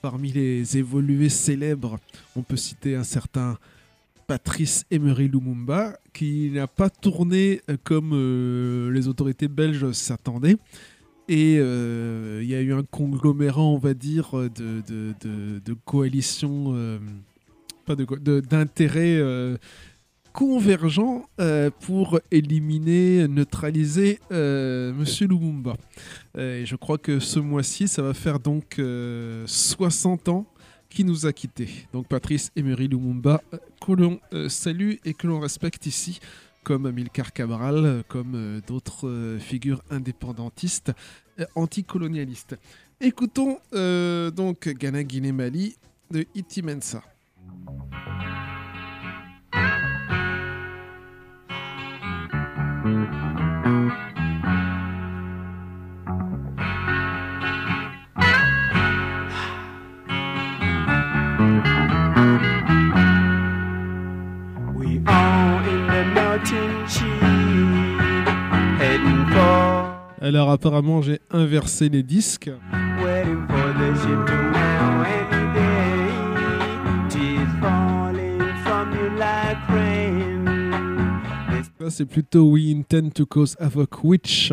[0.02, 2.00] parmi les évolués célèbres,
[2.36, 3.58] on peut citer un certain
[4.26, 10.58] Patrice Emery Lumumba, qui n'a pas tourné comme les autorités belges s'attendaient.
[11.28, 14.50] Et euh, il y a eu un conglomérat, on va dire, de,
[14.88, 17.00] de, de, euh,
[17.86, 19.58] pas de d'intérêts euh,
[20.34, 25.76] convergents euh, pour éliminer, neutraliser Monsieur Lumumba.
[26.38, 30.46] Et je crois que ce mois-ci, ça va faire donc euh, 60 ans
[30.90, 31.88] qui nous a quittés.
[31.92, 33.42] Donc Patrice Emery Lumumba,
[33.86, 36.20] que l'on salue et que l'on respecte ici,
[36.66, 40.92] comme Amilcar Cabral, comme euh, d'autres euh, figures indépendantistes,
[41.40, 42.58] euh, anticolonialistes.
[43.00, 43.60] Écoutons
[44.32, 45.76] donc Ghana, Guinée, Mali
[46.12, 47.04] de Iti Mensa.
[70.22, 72.52] Alors apparemment j'ai inversé les disques.
[81.90, 84.52] c'est plutôt We Intend to Cause Havoc Which.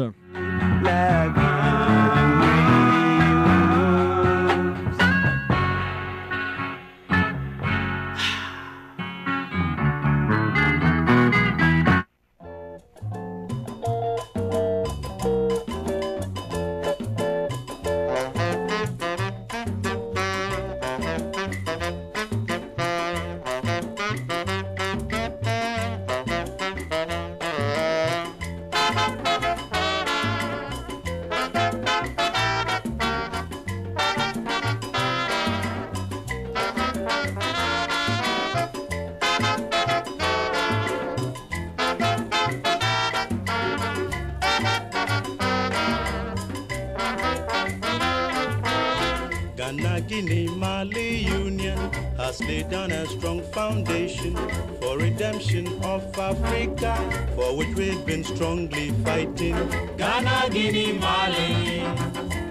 [49.76, 51.78] Ghana, Guinea, Mali Union
[52.18, 54.36] has laid down a strong foundation
[54.78, 56.94] for redemption of Africa,
[57.34, 59.56] for which we've been strongly fighting.
[59.96, 61.80] Ghana, Guinea, Mali,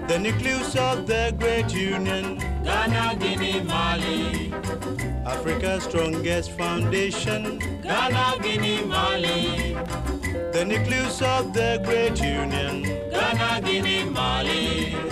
[0.08, 2.40] the nucleus of the great union.
[2.64, 4.52] Ghana, Guinea, Mali,
[5.24, 7.60] Africa's strongest foundation.
[7.84, 9.78] Ghana, Guinea, Mali,
[10.54, 12.82] the nucleus of the great union.
[13.12, 15.11] Ghana, Guinea, Mali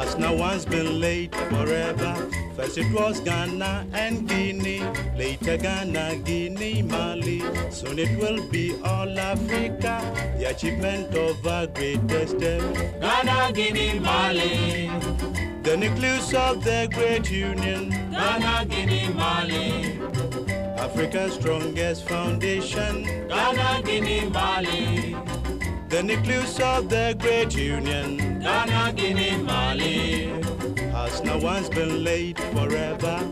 [0.00, 2.14] has now once been late forever.
[2.56, 4.80] First it was Ghana and Guinea,
[5.14, 7.42] later Ghana, Guinea, Mali.
[7.70, 9.94] Soon it will be all Africa,
[10.38, 12.62] the achievement of our greatest them.
[13.00, 14.90] Ghana, Guinea, Mali.
[15.64, 17.90] The nucleus of the great union.
[17.90, 20.00] Ghana, Guinea, Mali.
[20.86, 23.04] Africa's strongest foundation.
[23.28, 25.14] Ghana, Guinea, Mali.
[25.90, 28.38] The nucleus of the great union.
[28.38, 30.26] Ghana, Guinea, Mali.
[30.92, 33.28] Has now once been laid forever.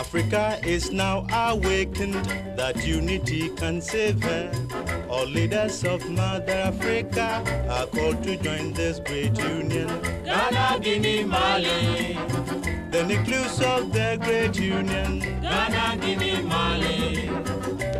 [0.00, 2.24] Africa is now awakened
[2.56, 4.50] that unity can save her.
[5.10, 9.88] All leaders of Mother Africa are called to join this great union.
[10.24, 12.16] Ghana, Guinea, Mali.
[12.90, 15.20] The nucleus of the great union.
[15.42, 17.28] Ghana, Guinea, Mali.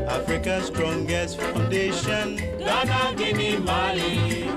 [0.09, 2.37] Africa's strongest foundation.
[2.59, 4.49] Ghana, Guinea, Mali.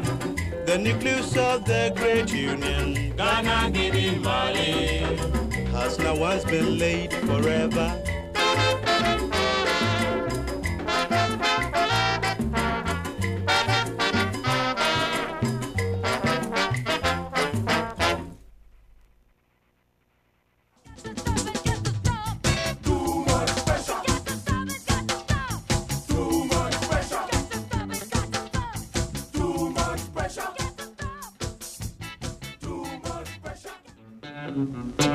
[0.65, 3.13] The nucleus of the great union.
[3.17, 5.32] Ghana, Guinea, Mali.
[5.83, 8.12] Cause no one's been late forever.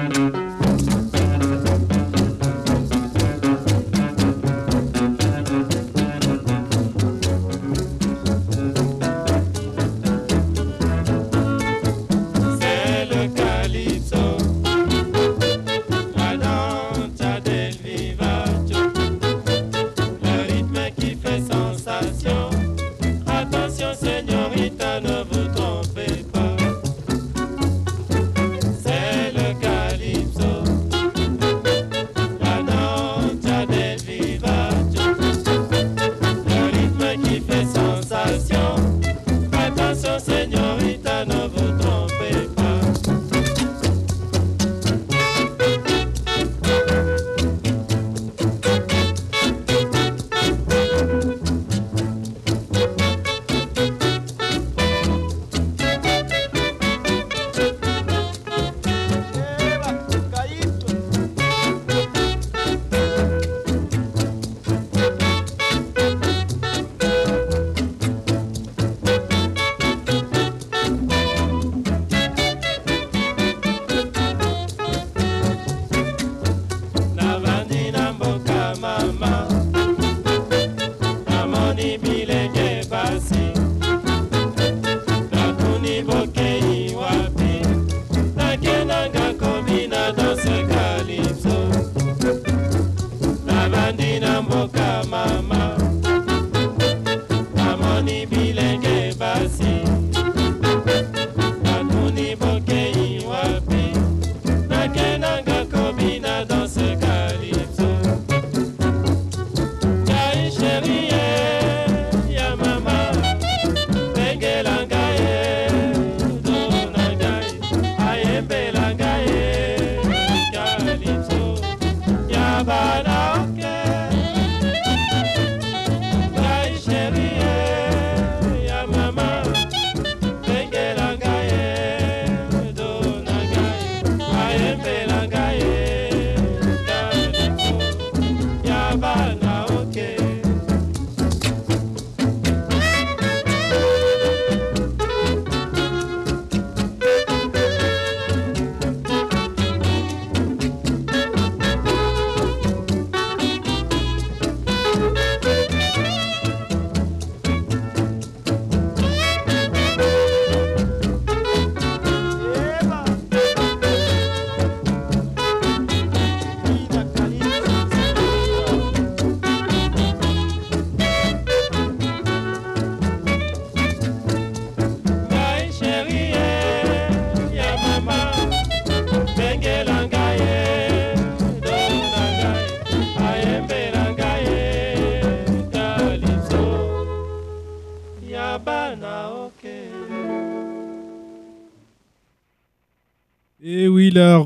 [0.08, 1.17] Música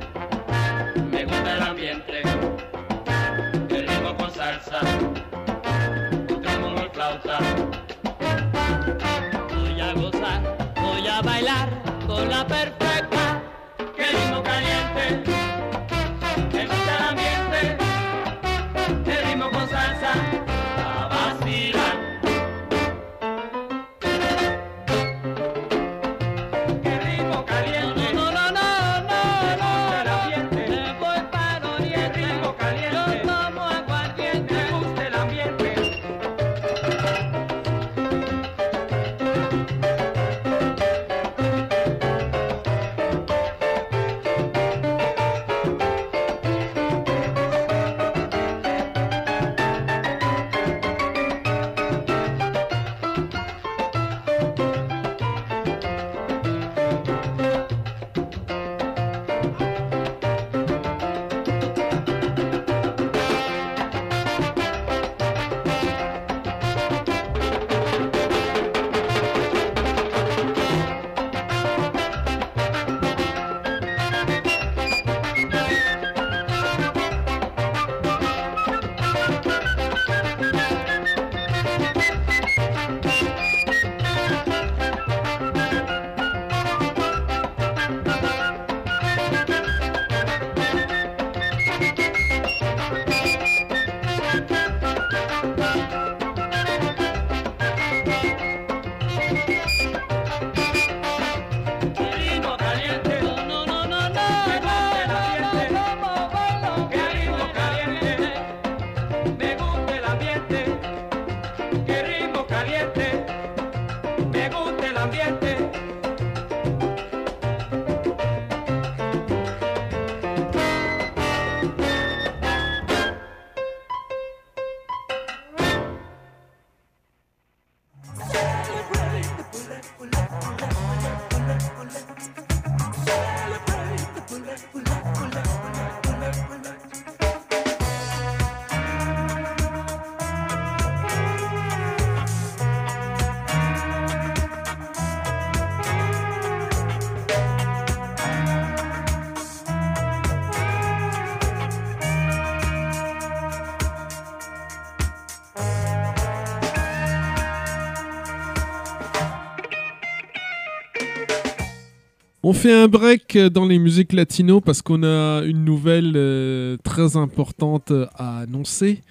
[162.48, 166.76] On fait un break euh, dans les musiques latino parce qu'on a une nouvelle euh,
[166.84, 169.02] très importante euh, à annoncer.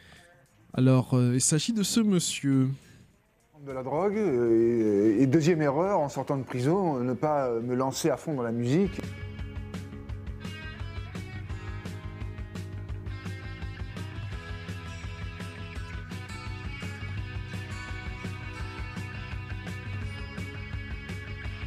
[0.73, 2.69] Alors, il s'agit de ce monsieur.
[3.67, 8.15] De la drogue, et deuxième erreur en sortant de prison, ne pas me lancer à
[8.15, 9.01] fond dans la musique.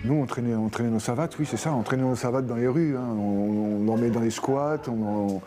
[0.09, 2.97] Nous, on traînait, nos savates, oui, c'est ça, on traînait nos savates dans les rues.
[2.97, 3.05] Hein.
[3.11, 5.43] On, on, en met dans les squats, on, on,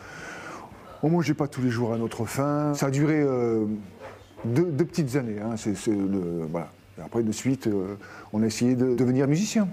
[1.02, 2.74] on, mangeait pas tous les jours à notre faim.
[2.76, 3.66] Ça a duré euh,
[4.46, 5.38] deux, petites années.
[5.42, 5.56] Hein.
[7.04, 7.96] Après, de suite, euh,
[8.34, 9.68] on a essayé de devenir musicien.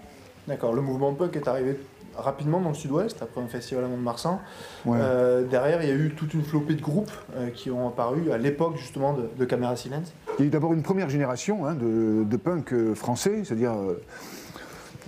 [0.47, 1.79] D'accord, le mouvement punk est arrivé
[2.17, 4.41] rapidement dans le sud-ouest, après un festival à Mont-de-Marsan.
[4.87, 7.13] Euh, derrière, il y a eu toute une flopée de groupes
[7.55, 10.15] qui ont apparu à l'époque justement de, de Caméra Silence.
[10.39, 13.75] Il y a eu d'abord une première génération hein, de, de, punk français, c'est-à-dire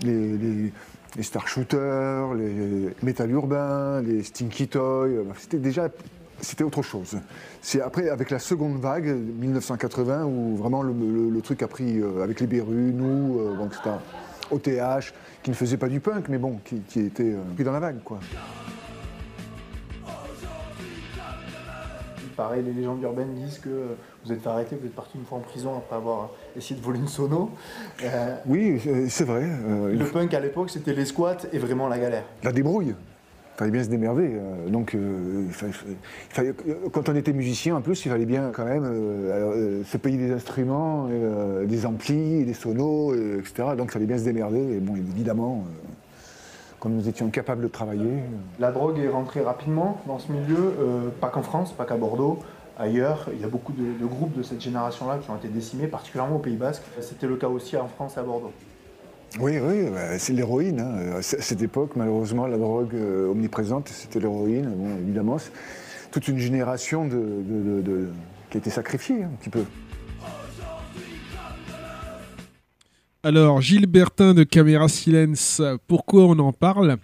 [0.02, 0.72] les, les,
[1.16, 5.16] les Star Shooters, les Metal Urbain, les Stinky Toy.
[5.16, 5.88] euh, C'était déjà
[6.42, 7.18] c'était autre chose.
[7.60, 12.40] C'est après, avec la seconde vague, 1980, où vraiment le, truc a pris euh, avec
[12.40, 13.72] les Berus, nous, euh, donc
[14.50, 17.80] OTH, qui ne faisait pas du punk, mais bon, qui, était euh, pris dans la
[17.80, 18.20] vague, quoi.
[22.36, 25.38] Pareil, les légendes urbaines disent que vous êtes fait arrêter, vous êtes parti une fois
[25.38, 27.50] en prison après avoir essayé de voler une sono.
[28.04, 29.44] Euh, Oui, euh, c'est vrai.
[29.44, 32.24] euh, le punk à l'époque, c'était les squats et vraiment la galère.
[32.42, 32.94] la débrouille.
[32.94, 34.30] Il fallait bien se démerder.
[34.32, 35.72] euh, donc, euh, il fallait-
[36.30, 36.54] il fallait-
[36.92, 40.16] quand on était musicien, en plus, il fallait bien quand même euh, euh, se payer
[40.16, 43.68] des instruments, euh, des amplis, des sonos, euh, etc.
[43.76, 44.58] Donc, il fallait bien se démerder.
[44.76, 45.88] Et bon, évidemment, euh,
[46.78, 50.56] comme nous étions capables de travailler, euh, La drogue est rentrée rapidement dans ce milieu,
[50.80, 52.38] euh, pas qu'en France, pas qu'à Bordeaux,
[52.78, 53.28] ailleurs.
[53.34, 56.36] Il y a beaucoup de, de groupes de cette génération-là qui ont été décimés, particulièrement
[56.36, 56.82] au Pays Basque.
[57.00, 58.52] C'était le cas aussi en France et à Bordeaux.
[59.40, 60.80] oui, oui, bah, c'est l'héroïne.
[60.80, 61.16] hein.
[61.18, 64.72] À cette époque, malheureusement, la drogue euh, omniprésente, c'était l'héroïne.
[64.76, 65.52] Bon, évidemment, c'est
[66.10, 68.08] toute une génération de, de- de- de-
[68.50, 69.62] qui a été sacrifiée, un petit peu.
[73.22, 76.96] Alors, Gilbertin de Caméra Silence, pourquoi on en parle?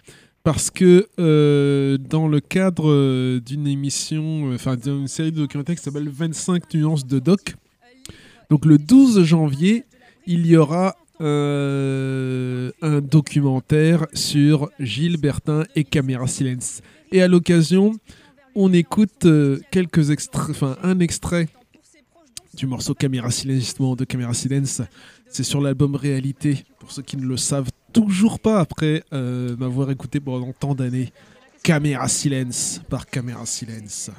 [0.47, 5.75] Parce que euh, dans le cadre euh, d'une émission, euh, enfin d'une série de documentaires
[5.75, 7.55] qui s'appelle 25 nuances de doc,
[8.49, 9.83] donc le 12 janvier,
[10.25, 16.81] il y aura un documentaire sur Gilbertin et Caméra Silence.
[17.11, 17.91] Et à l'occasion,
[18.55, 19.27] on écoute
[19.69, 21.49] quelques extraits, enfin un extrait
[22.53, 24.81] du morceau Caméra Silence, justement, de Caméra Silence.
[25.29, 29.91] C'est sur l'album Réalité, pour ceux qui ne le savent toujours pas après euh, m'avoir
[29.91, 31.11] écouté pendant tant d'années.
[31.63, 34.11] Caméra Silence par Caméra Silence.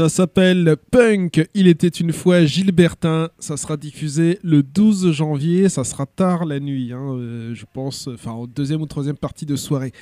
[0.00, 1.46] Ça s'appelle Punk.
[1.52, 3.28] Il était une fois Gilbertin.
[3.38, 5.68] Ça sera diffusé le 12 janvier.
[5.68, 8.08] Ça sera tard la nuit, hein, euh, je pense.
[8.08, 9.92] Enfin, en deuxième ou troisième partie de soirée.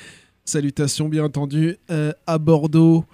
[0.45, 3.07] Salutations, bien entendu, euh, à Bordeaux.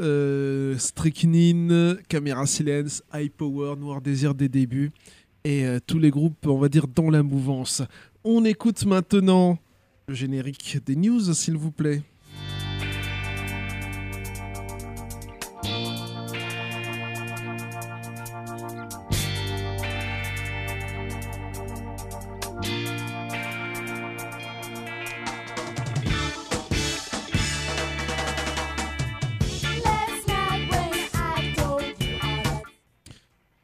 [0.00, 4.92] Euh, Strychnine, Caméra Silence, High Power, Noir Désir des débuts
[5.44, 7.82] et euh, tous les groupes, on va dire, dans la mouvance.
[8.24, 9.58] On écoute maintenant
[10.08, 12.00] le générique des news, s'il vous plaît.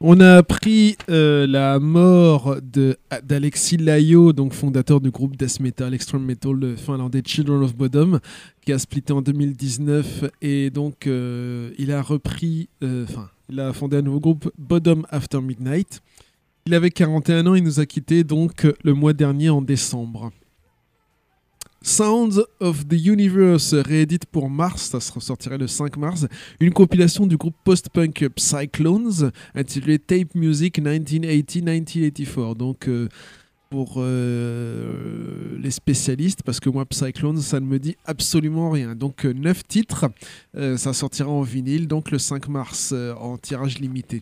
[0.05, 2.57] On a appris euh, la mort
[3.23, 8.19] d'Alexis Layo, donc fondateur du groupe death metal, extreme metal finlandais Children of Bodom,
[8.65, 13.71] qui a splitté en 2019 et donc euh, il a repris, euh, enfin, il a
[13.71, 16.01] fondé un nouveau groupe Bodom After Midnight.
[16.65, 20.33] Il avait 41 ans, il nous a quittés donc le mois dernier en décembre.
[21.85, 26.25] Sounds of the Universe réédite pour mars, ça se ressortirait le 5 mars,
[26.61, 32.55] une compilation du groupe post-punk Psyclones intitulée Tape Music 1980-1984.
[32.55, 33.09] Donc euh,
[33.69, 38.95] pour euh, les spécialistes, parce que moi Psyclones ça ne me dit absolument rien.
[38.95, 40.05] Donc 9 titres,
[40.55, 44.21] euh, ça sortira en vinyle donc le 5 mars euh, en tirage limité.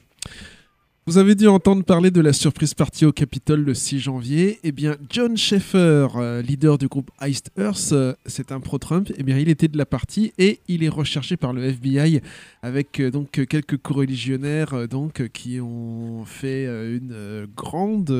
[1.07, 4.59] Vous avez dû entendre parler de la surprise partie au Capitole le 6 janvier.
[4.63, 9.11] Eh bien, John Schaeffer, euh, leader du groupe Iced Earth, euh, c'est un pro-Trump.
[9.17, 12.21] Eh bien, il était de la partie et il est recherché par le FBI
[12.61, 18.13] avec euh, donc quelques coreligionnaires donc qui ont fait une grande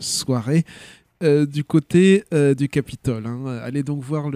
[0.00, 0.64] soirée
[1.20, 2.24] du côté
[2.56, 3.26] du Capitole.
[3.26, 3.60] hein.
[3.62, 4.30] Allez donc voir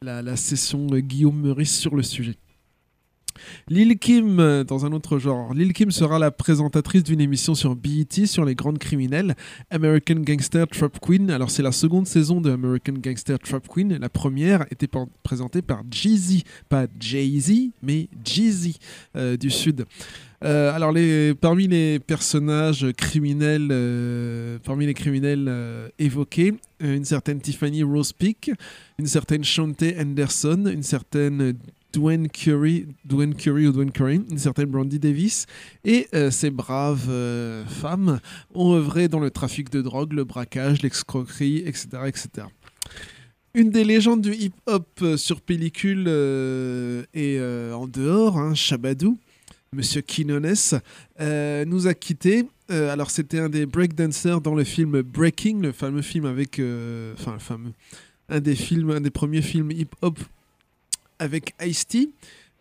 [0.00, 2.36] la, session Guillaume Meurice sur le sujet.
[3.68, 5.54] Lil Kim, euh, dans un autre genre.
[5.54, 9.34] Lil Kim sera la présentatrice d'une émission sur BET sur les grandes criminelles,
[9.70, 11.30] American Gangster Trap Queen.
[11.30, 13.98] Alors, c'est la seconde saison de American Gangster Trap Queen.
[13.98, 14.88] La première était
[15.22, 18.78] présentée par Jeezy, pas Jay-Z, mais Jeezy
[19.16, 19.84] euh, du Sud.
[20.44, 20.92] Euh, alors,
[21.40, 23.68] parmi les personnages criminels,
[24.64, 25.50] parmi les criminels
[25.98, 28.50] évoqués, une certaine Tiffany Rose Peak,
[28.98, 31.56] une certaine Shante Anderson, une certaine
[31.92, 35.46] Dwayne Curry, Dwayne Curry ou Dwayne Curry, une certaine Brandy Davis,
[35.84, 38.20] et euh, ces braves euh, femmes
[38.54, 42.28] ont œuvré dans le trafic de drogue, le braquage, l'escroquerie, etc., etc.
[43.54, 46.08] Une des légendes du hip-hop euh, sur pellicule
[47.14, 47.40] et
[47.72, 49.16] en dehors, hein, Shabadoo,
[49.72, 50.80] Monsieur Quinones,
[51.66, 52.46] nous a quittés.
[52.68, 56.60] Alors c'était un des breakdancers dans le film Breaking, le fameux film avec,
[57.14, 57.72] enfin le fameux,
[58.28, 60.18] un des films, un des premiers films hip-hop
[61.18, 62.10] avec Ice-T.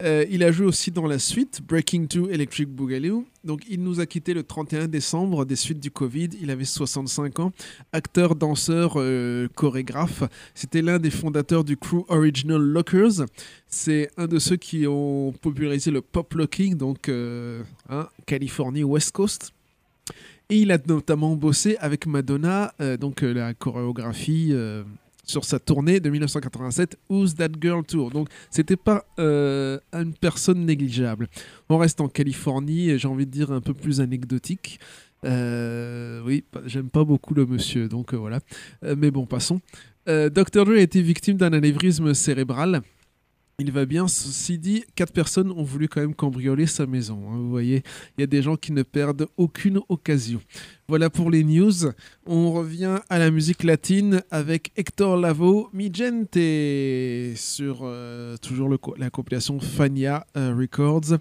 [0.04, 3.26] Euh, il a joué aussi dans la suite Breaking 2 Electric Boogaloo.
[3.46, 6.30] Donc il nous a quitté le 31 décembre des suites du Covid.
[6.42, 7.52] Il avait 65 ans.
[7.94, 10.24] Acteur, danseur, euh, chorégraphe.
[10.54, 13.26] C'était l'un des fondateurs du crew Original Lockers.
[13.68, 19.14] C'est un de ceux qui ont popularisé le pop locking, donc euh, hein, Californie West
[19.14, 19.54] Coast.
[20.50, 24.54] Et il a notamment bossé avec Madonna, donc la chorégraphie
[25.26, 28.12] sur sa tournée de 1987, Who's That Girl Tour.
[28.12, 31.28] Donc c'était pas euh, une personne négligeable.
[31.70, 34.80] On reste en Californie, j'ai envie de dire un peu plus anecdotique.
[35.26, 38.40] Euh, oui, j'aime pas beaucoup le monsieur, donc euh, voilà.
[38.98, 39.60] Mais bon, passons.
[40.08, 40.66] Dr.
[40.66, 42.84] Dre a été victime d'un anévrisme cérébral.
[43.58, 47.22] Il va bien, ceci dit, quatre personnes ont voulu quand même cambrioler sa maison.
[47.30, 47.38] hein.
[47.38, 47.84] Vous voyez,
[48.18, 50.42] il y a des gens qui ne perdent aucune occasion.
[50.90, 51.72] Voilà pour les news.
[52.26, 56.38] On revient à la musique latine avec Hector Lavoe, Mi Gente,
[57.38, 61.18] sur euh, toujours la compilation Fania euh, Records,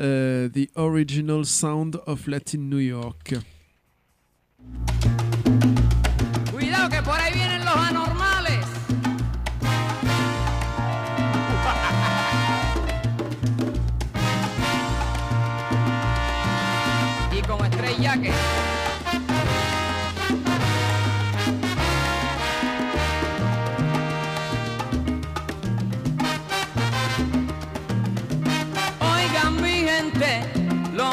[0.00, 3.36] euh, The Original Sound of Latin New York.
[6.52, 8.25] Cuidado que por ahí vienen los anormales.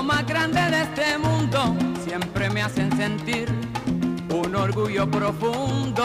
[0.04, 3.50] Más grande de este mundo siempre me hacen sentir
[4.30, 6.04] un orgullo profundo.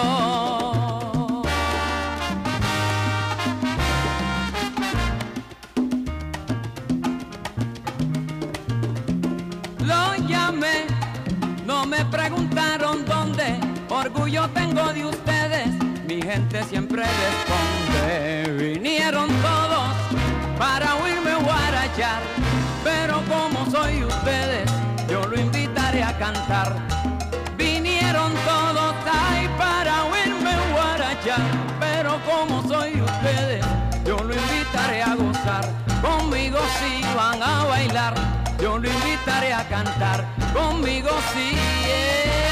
[9.81, 10.87] Lo llamé,
[11.67, 13.59] no me preguntaron dónde,
[13.89, 15.69] orgullo tengo de ustedes,
[16.07, 18.73] mi gente siempre responde.
[18.73, 19.95] Vinieron todos
[20.59, 22.23] para oírme guarachar,
[22.85, 24.71] pero como soy ustedes,
[25.09, 26.75] yo lo invitaré a cantar.
[27.57, 31.41] Vinieron todos ahí para oírme guarachar,
[31.79, 33.65] pero como soy ustedes,
[34.05, 35.69] yo lo invitaré a gozar.
[36.01, 38.15] Conmigo si van a bailar,
[38.61, 40.25] yo lo invitaré a cantar.
[40.55, 42.48] Conmigo si eva,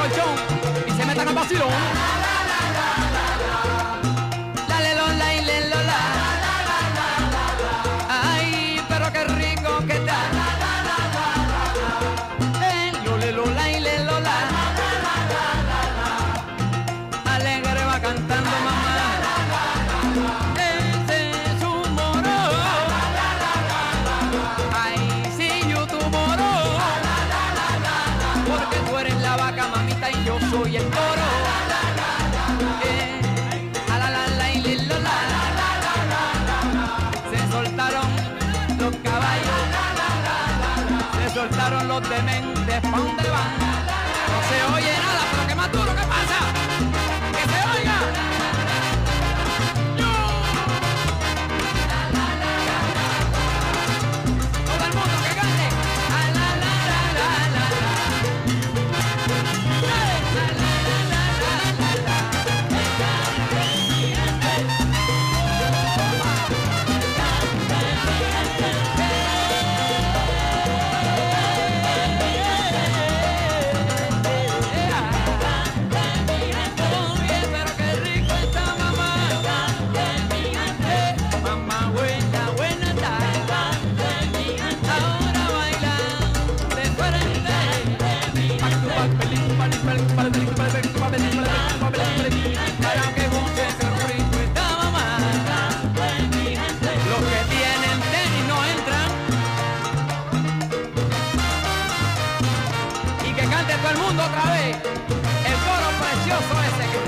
[0.00, 0.34] colchón
[0.86, 2.19] y se metan al vacilón.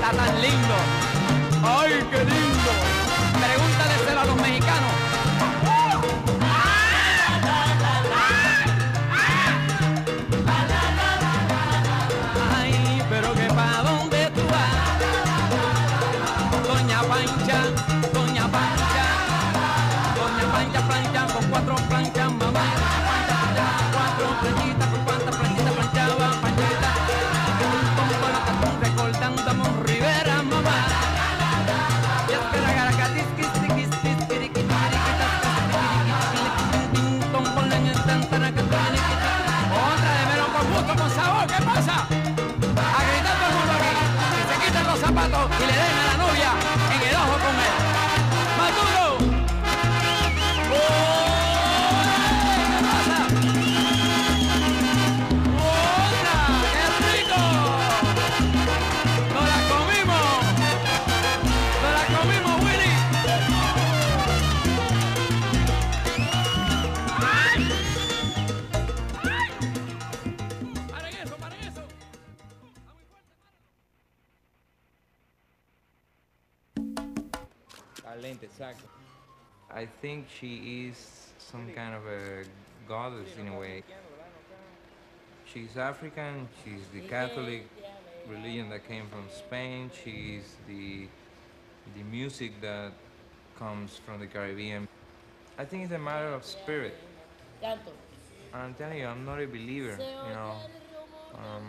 [0.03, 0.75] Está tan lindo.
[1.63, 2.92] ¡Ay, qué lindo!
[80.03, 82.43] Think she is some kind of a
[82.89, 83.81] goddess in a way.
[85.45, 87.69] She's African, she's the Catholic
[88.27, 91.07] religion that came from Spain, she's the
[91.95, 92.91] the music that
[93.57, 94.89] comes from the Caribbean.
[95.57, 96.95] I think it's a matter of spirit.
[98.53, 99.97] I'm telling you, I'm not a believer,
[100.27, 100.55] you know.
[101.33, 101.67] Um,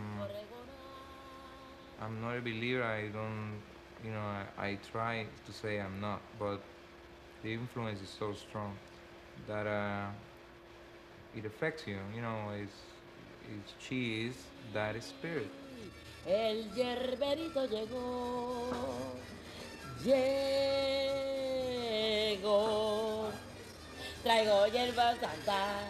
[2.02, 2.82] I'm not a believer.
[2.82, 3.62] I don't,
[4.04, 6.60] you know, I, I try to say I'm not, but
[7.44, 8.72] the influence is so strong
[9.46, 10.06] that uh,
[11.36, 11.98] it affects you.
[12.14, 12.80] You know, it's,
[13.54, 14.34] it's she is
[14.72, 15.50] that spirit.
[16.26, 18.72] El yerberito llegó,
[20.02, 20.24] llegó.
[24.24, 25.84] Traigo hierba santa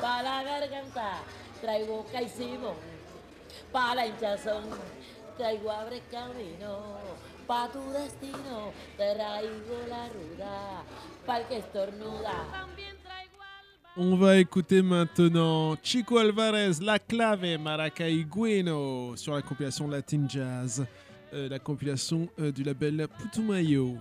[0.00, 1.22] para la garganta,
[1.60, 2.74] traigo caicimón
[3.70, 4.64] para la hinchazón,
[5.38, 7.05] traigo abre camino
[7.46, 10.82] pa tu destino, traigo la ruda
[11.24, 12.66] para el que estornuda.
[13.98, 20.84] On va écouter maintenant Chico Alvarez, La Clave, Maracay Gueno sur la compilation Latin Jazz,
[21.32, 23.96] euh, la compilation euh, du label Putumayo.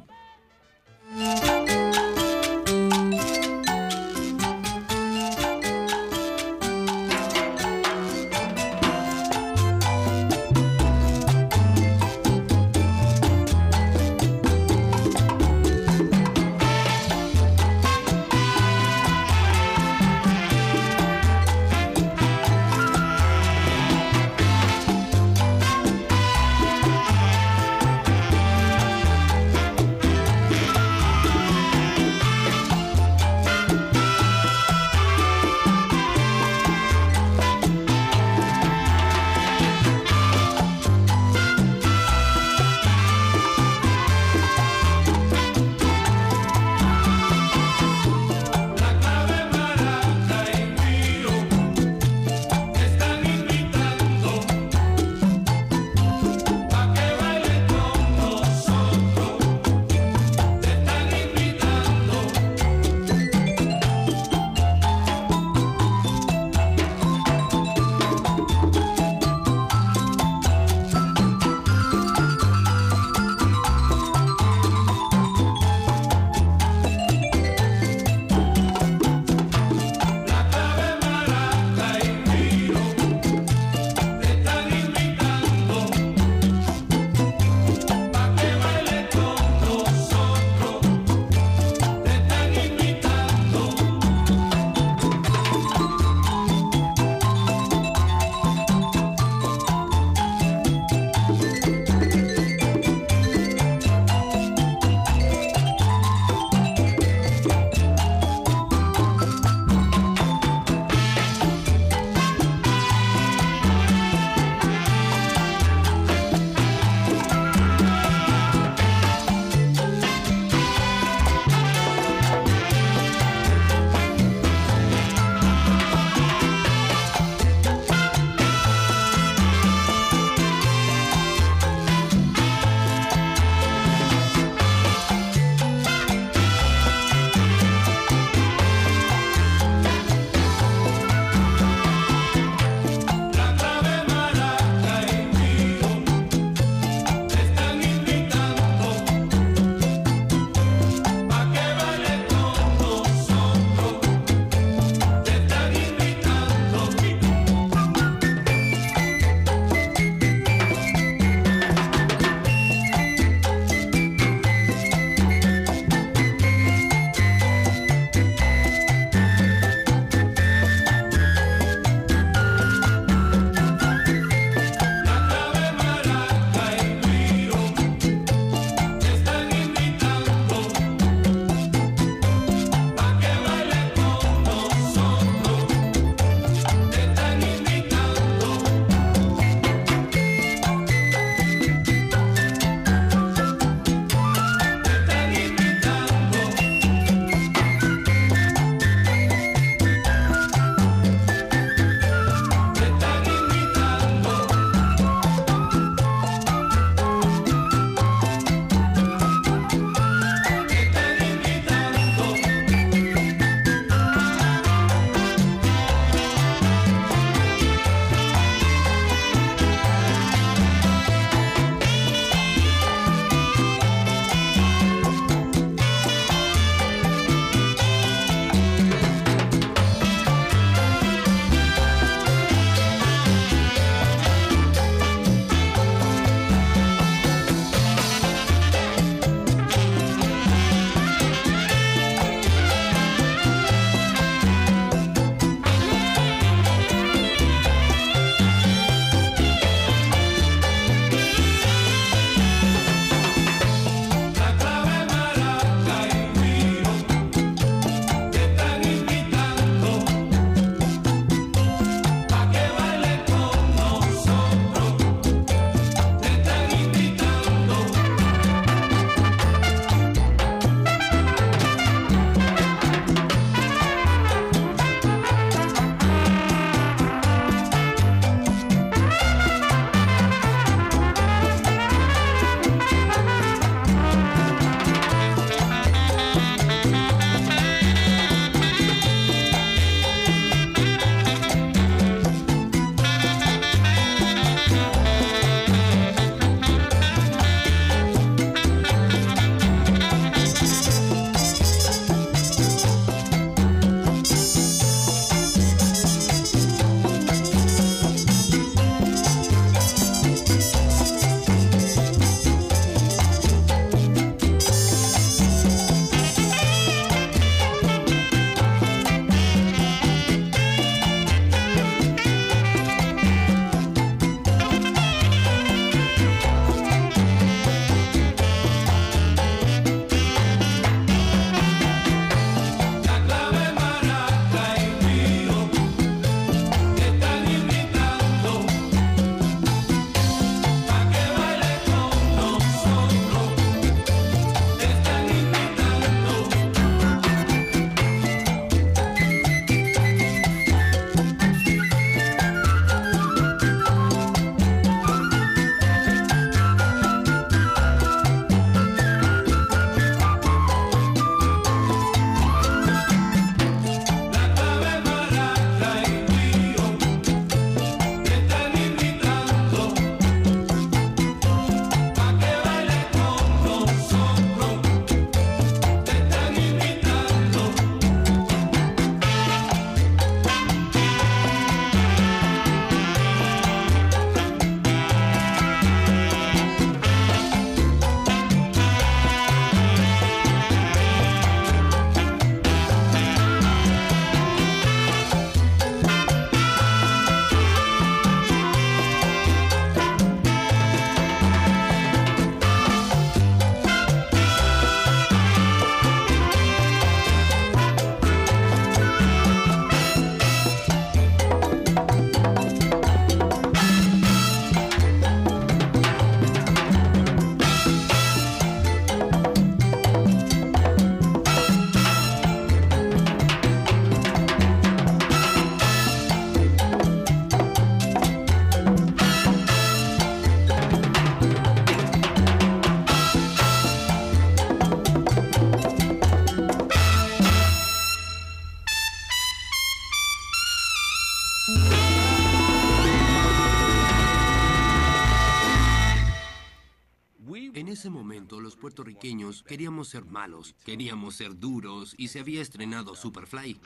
[449.36, 453.78] niños queríamos ser malos, queríamos ser duros y se había estrenado Superfly.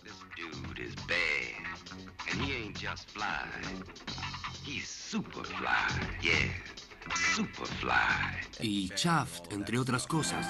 [8.61, 10.47] Y Shaft, entre otras cosas.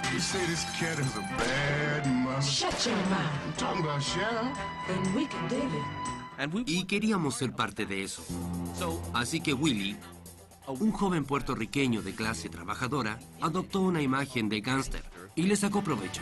[6.65, 8.23] Y queríamos ser parte de eso.
[9.13, 9.97] Así que Willy
[10.71, 15.03] un joven puertorriqueño de clase trabajadora, adoptó una imagen de gángster
[15.35, 16.21] y le sacó provecho.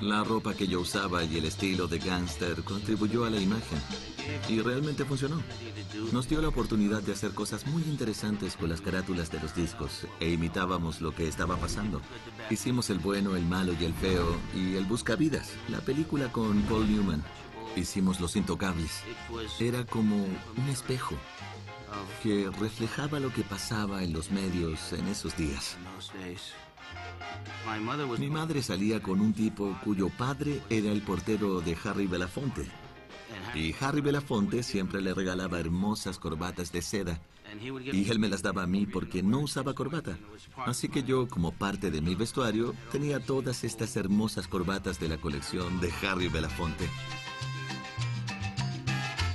[0.00, 3.78] La ropa que yo usaba y el estilo de gángster contribuyó a la imagen.
[4.48, 5.42] Y realmente funcionó.
[6.12, 10.06] Nos dio la oportunidad de hacer cosas muy interesantes con las carátulas de los discos
[10.18, 12.00] e imitábamos lo que estaba pasando.
[12.48, 16.90] Hicimos el bueno, el malo y el feo y el buscavidas, la película con Paul
[16.90, 17.22] Newman.
[17.76, 19.02] Hicimos Los Intocables.
[19.58, 21.16] Era como un espejo
[22.22, 25.76] que reflejaba lo que pasaba en los medios en esos días.
[28.18, 32.66] Mi madre salía con un tipo cuyo padre era el portero de Harry Belafonte.
[33.54, 37.20] Y Harry Belafonte siempre le regalaba hermosas corbatas de seda.
[37.92, 40.18] Y él me las daba a mí porque no usaba corbata.
[40.56, 45.16] Así que yo, como parte de mi vestuario, tenía todas estas hermosas corbatas de la
[45.16, 46.88] colección de Harry Belafonte.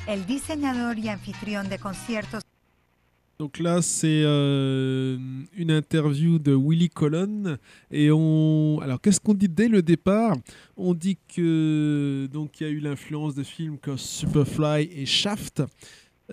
[0.07, 2.43] El diseñador y anfitrión de conciertos
[3.37, 5.17] Donc là, c'est euh,
[5.57, 7.57] une interview de Willy Colon.
[7.91, 8.79] Et on.
[8.81, 10.37] Alors, qu'est-ce qu'on dit dès le départ?
[10.77, 12.27] On dit que.
[12.31, 15.63] Donc, il y a eu l'influence de films comme Superfly et Shaft.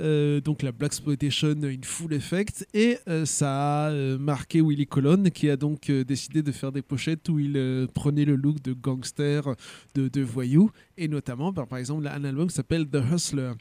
[0.01, 5.25] Euh, donc la Black Exploitation in full effect et euh, ça a marqué Willy Colon
[5.25, 9.55] qui a donc décidé de faire des pochettes où il prenait le look de gangster,
[9.95, 13.53] de, de voyou et notamment par, par exemple un album qui s'appelle The Hustler.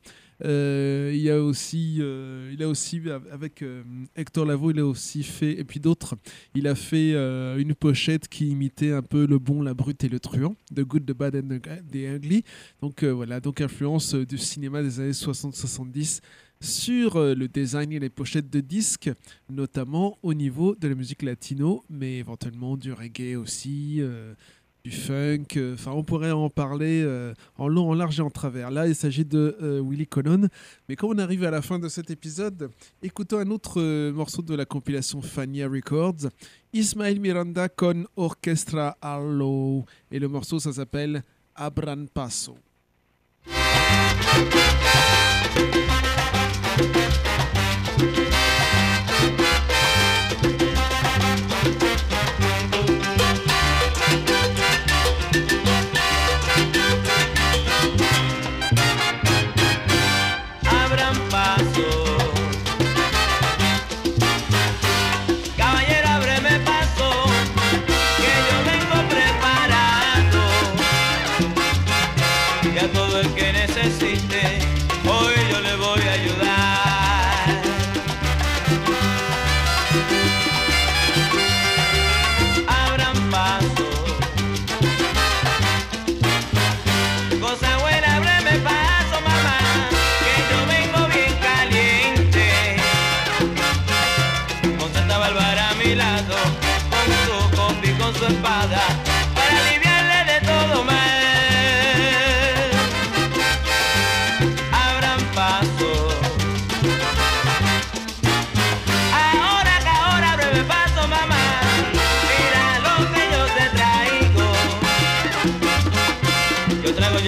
[0.44, 3.02] Euh, il y a aussi, euh, il a aussi
[3.32, 3.84] avec euh,
[4.16, 6.16] Hector Lavoe, il a aussi fait et puis d'autres,
[6.56, 10.10] il a fait euh, une pochette qui imitait un peu le bon, la brute et
[10.10, 11.60] le truand, The Good, the Bad and
[11.92, 12.44] the, Ugly.
[12.82, 16.22] Donc euh, voilà, donc influence euh, du cinéma des années 60-70
[16.60, 19.12] sur euh, le design et les pochettes de disques,
[19.50, 23.98] notamment au niveau de la musique latino, mais éventuellement du reggae aussi.
[24.00, 24.34] euh,
[24.84, 28.30] du funk, euh, enfin on pourrait en parler euh, en long, en large et en
[28.30, 28.72] travers.
[28.72, 30.48] Là, il s'agit de euh, Willy Colon.
[30.90, 32.72] Mais quand on arrive à la fin de cet épisode,
[33.04, 36.30] écoutons un autre euh, morceau de la compilation Fania Records,
[36.74, 39.86] Ismael Miranda con Orchestra Arlo.
[40.12, 41.24] Et le morceau, ça s'appelle
[41.56, 42.58] Abran Paso.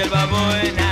[0.03, 0.82] el baboena.